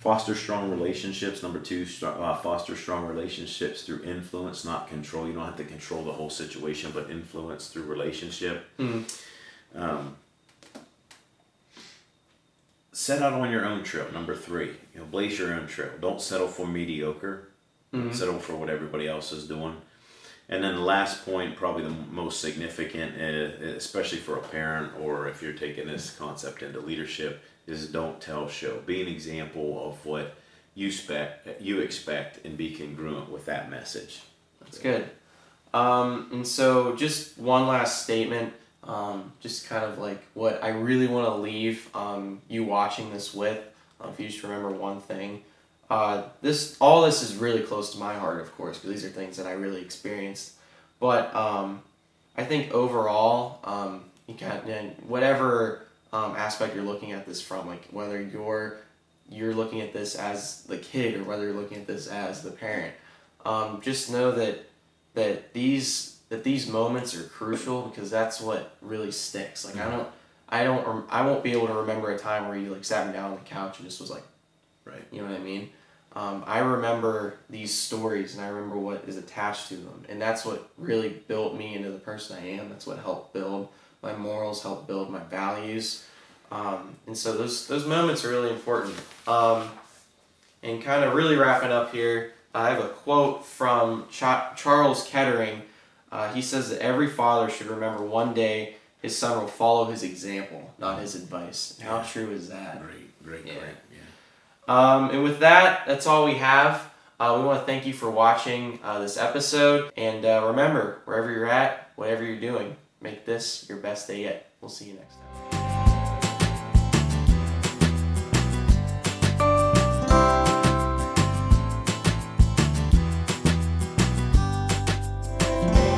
Foster 0.00 0.34
strong 0.34 0.70
relationships. 0.70 1.42
Number 1.42 1.58
two, 1.60 1.86
uh, 2.02 2.36
foster 2.36 2.76
strong 2.76 3.06
relationships 3.06 3.84
through 3.84 4.02
influence, 4.04 4.66
not 4.66 4.86
control. 4.88 5.26
You 5.26 5.32
don't 5.32 5.46
have 5.46 5.56
to 5.56 5.64
control 5.64 6.04
the 6.04 6.12
whole 6.12 6.28
situation, 6.28 6.90
but 6.92 7.08
influence 7.10 7.68
through 7.68 7.84
relationship. 7.84 8.66
Mhm. 8.78 9.04
Um, 9.74 10.16
set 12.94 13.22
out 13.22 13.32
on 13.32 13.50
your 13.50 13.64
own 13.66 13.82
trail. 13.82 14.06
Number 14.12 14.34
three, 14.34 14.70
you 14.94 15.00
know, 15.00 15.04
blaze 15.04 15.38
your 15.38 15.52
own 15.54 15.66
trail. 15.66 15.90
Don't 16.00 16.20
settle 16.20 16.48
for 16.48 16.66
mediocre. 16.66 17.48
Mhm. 17.92 18.12
settle 18.12 18.40
for 18.40 18.56
what 18.56 18.68
everybody 18.68 19.06
else 19.06 19.30
is 19.30 19.46
doing. 19.46 19.76
And 20.48 20.64
then 20.64 20.74
the 20.74 20.80
last 20.80 21.24
point, 21.24 21.56
probably 21.56 21.84
the 21.84 21.90
most 21.90 22.40
significant, 22.40 23.14
uh, 23.20 23.66
especially 23.76 24.18
for 24.18 24.36
a 24.36 24.42
parent 24.42 24.92
or 25.00 25.28
if 25.28 25.40
you're 25.40 25.52
taking 25.52 25.86
this 25.86 26.10
concept 26.10 26.62
into 26.62 26.80
leadership, 26.80 27.42
is 27.66 27.86
don't 27.86 28.20
tell, 28.20 28.48
show. 28.48 28.78
Be 28.84 29.00
an 29.00 29.06
example 29.08 29.88
of 29.88 30.04
what 30.04 30.34
you 30.74 30.88
expect, 30.88 31.62
you 31.62 31.80
expect, 31.80 32.44
and 32.44 32.56
be 32.56 32.74
congruent 32.74 33.30
with 33.30 33.46
that 33.46 33.70
message. 33.70 34.22
That's 34.60 34.78
good. 34.78 35.08
Um, 35.72 36.28
and 36.32 36.46
so, 36.46 36.94
just 36.96 37.38
one 37.38 37.66
last 37.66 38.02
statement, 38.02 38.52
um, 38.86 39.32
just 39.40 39.68
kind 39.68 39.84
of 39.84 39.98
like 39.98 40.22
what 40.34 40.62
I 40.62 40.68
really 40.68 41.06
want 41.06 41.26
to 41.26 41.34
leave 41.34 41.88
um, 41.94 42.40
you 42.48 42.64
watching 42.64 43.12
this 43.12 43.34
with. 43.34 43.62
Uh, 44.00 44.08
if 44.08 44.20
you 44.20 44.28
just 44.28 44.42
remember 44.42 44.70
one 44.70 45.00
thing, 45.00 45.42
uh, 45.90 46.24
this 46.42 46.76
all 46.80 47.02
this 47.02 47.22
is 47.22 47.36
really 47.36 47.62
close 47.62 47.92
to 47.92 47.98
my 47.98 48.14
heart, 48.14 48.40
of 48.40 48.54
course, 48.56 48.78
because 48.78 48.90
these 48.90 49.04
are 49.04 49.12
things 49.12 49.36
that 49.36 49.46
I 49.46 49.52
really 49.52 49.80
experienced. 49.80 50.52
But 51.00 51.34
um, 51.34 51.82
I 52.36 52.44
think 52.44 52.72
overall, 52.72 53.60
um, 53.64 54.04
you 54.26 54.34
whatever 55.06 55.86
um, 56.12 56.36
aspect 56.36 56.74
you're 56.74 56.84
looking 56.84 57.12
at 57.12 57.26
this 57.26 57.40
from, 57.40 57.66
like 57.66 57.86
whether 57.90 58.20
you're 58.20 58.78
you're 59.30 59.54
looking 59.54 59.80
at 59.80 59.92
this 59.92 60.16
as 60.16 60.62
the 60.64 60.76
kid 60.76 61.14
or 61.14 61.24
whether 61.24 61.44
you're 61.44 61.54
looking 61.54 61.78
at 61.78 61.86
this 61.86 62.06
as 62.06 62.42
the 62.42 62.50
parent, 62.50 62.94
um, 63.44 63.80
just 63.82 64.10
know 64.10 64.32
that 64.32 64.66
that 65.14 65.52
these 65.54 66.13
that 66.28 66.44
these 66.44 66.68
moments 66.68 67.14
are 67.16 67.22
crucial 67.24 67.82
because 67.82 68.10
that's 68.10 68.40
what 68.40 68.76
really 68.80 69.10
sticks. 69.12 69.64
Like 69.64 69.76
I 69.76 69.90
don't 69.90 70.08
I 70.48 70.64
don't 70.64 70.86
rem- 70.86 71.04
I 71.10 71.22
won't 71.22 71.42
be 71.44 71.52
able 71.52 71.66
to 71.68 71.74
remember 71.74 72.10
a 72.10 72.18
time 72.18 72.48
where 72.48 72.56
you 72.56 72.72
like 72.72 72.84
sat 72.84 73.06
me 73.06 73.12
down 73.12 73.30
on 73.30 73.36
the 73.36 73.42
couch 73.44 73.78
and 73.78 73.88
just 73.88 74.00
was 74.00 74.10
like, 74.10 74.24
Right. 74.84 75.04
you 75.10 75.20
know 75.22 75.28
what 75.28 75.36
I 75.40 75.42
mean? 75.42 75.70
Um, 76.16 76.44
I 76.46 76.58
remember 76.60 77.38
these 77.50 77.74
stories 77.74 78.36
and 78.36 78.44
I 78.44 78.48
remember 78.48 78.76
what 78.76 79.04
is 79.08 79.16
attached 79.16 79.68
to 79.70 79.76
them, 79.76 80.04
and 80.08 80.22
that's 80.22 80.44
what 80.44 80.68
really 80.78 81.08
built 81.08 81.56
me 81.56 81.74
into 81.74 81.90
the 81.90 81.98
person 81.98 82.36
I 82.40 82.46
am. 82.50 82.68
That's 82.68 82.86
what 82.86 82.98
helped 82.98 83.32
build 83.32 83.68
my 84.02 84.14
morals, 84.14 84.62
helped 84.62 84.86
build 84.86 85.10
my 85.10 85.20
values, 85.24 86.04
um, 86.52 86.94
and 87.06 87.16
so 87.18 87.36
those 87.36 87.66
those 87.66 87.84
moments 87.86 88.24
are 88.24 88.28
really 88.28 88.50
important. 88.50 88.94
Um, 89.26 89.68
and 90.62 90.80
kind 90.82 91.02
of 91.04 91.14
really 91.14 91.36
wrapping 91.36 91.72
up 91.72 91.92
here, 91.92 92.32
I 92.54 92.70
have 92.70 92.78
a 92.84 92.88
quote 92.88 93.44
from 93.44 94.06
Cha- 94.10 94.54
Charles 94.56 95.06
Kettering. 95.08 95.62
Uh, 96.14 96.32
he 96.32 96.40
says 96.40 96.70
that 96.70 96.80
every 96.80 97.08
father 97.08 97.50
should 97.50 97.66
remember 97.66 98.04
one 98.04 98.32
day 98.32 98.76
his 99.02 99.18
son 99.18 99.36
will 99.40 99.48
follow 99.48 99.86
his 99.90 100.04
example, 100.04 100.72
not 100.78 101.00
his 101.00 101.16
advice. 101.16 101.76
How 101.82 102.02
true 102.02 102.30
is 102.30 102.48
that? 102.50 102.80
Great, 102.80 103.22
great, 103.24 103.44
Yeah. 103.44 103.54
great. 103.60 103.74
Yeah. 103.92 104.04
Um, 104.94 105.10
and 105.10 105.24
with 105.24 105.40
that, 105.40 105.86
that's 105.88 106.06
all 106.06 106.24
we 106.24 106.34
have. 106.34 106.88
Uh, 107.18 107.36
we 107.38 107.44
want 107.44 107.58
to 107.60 107.66
thank 107.66 107.84
you 107.84 107.92
for 107.92 108.08
watching 108.10 108.78
uh, 108.84 109.00
this 109.00 109.16
episode. 109.18 109.92
And 109.96 110.24
uh, 110.24 110.44
remember, 110.46 111.00
wherever 111.04 111.32
you're 111.32 111.48
at, 111.50 111.90
whatever 111.96 112.22
you're 112.24 112.40
doing, 112.40 112.76
make 113.00 113.24
this 113.26 113.66
your 113.68 113.78
best 113.78 114.06
day 114.06 114.22
yet. 114.22 114.50
We'll 114.60 114.70
see 114.70 114.86
you 114.86 114.94
next 114.94 115.16
time. 115.16 115.43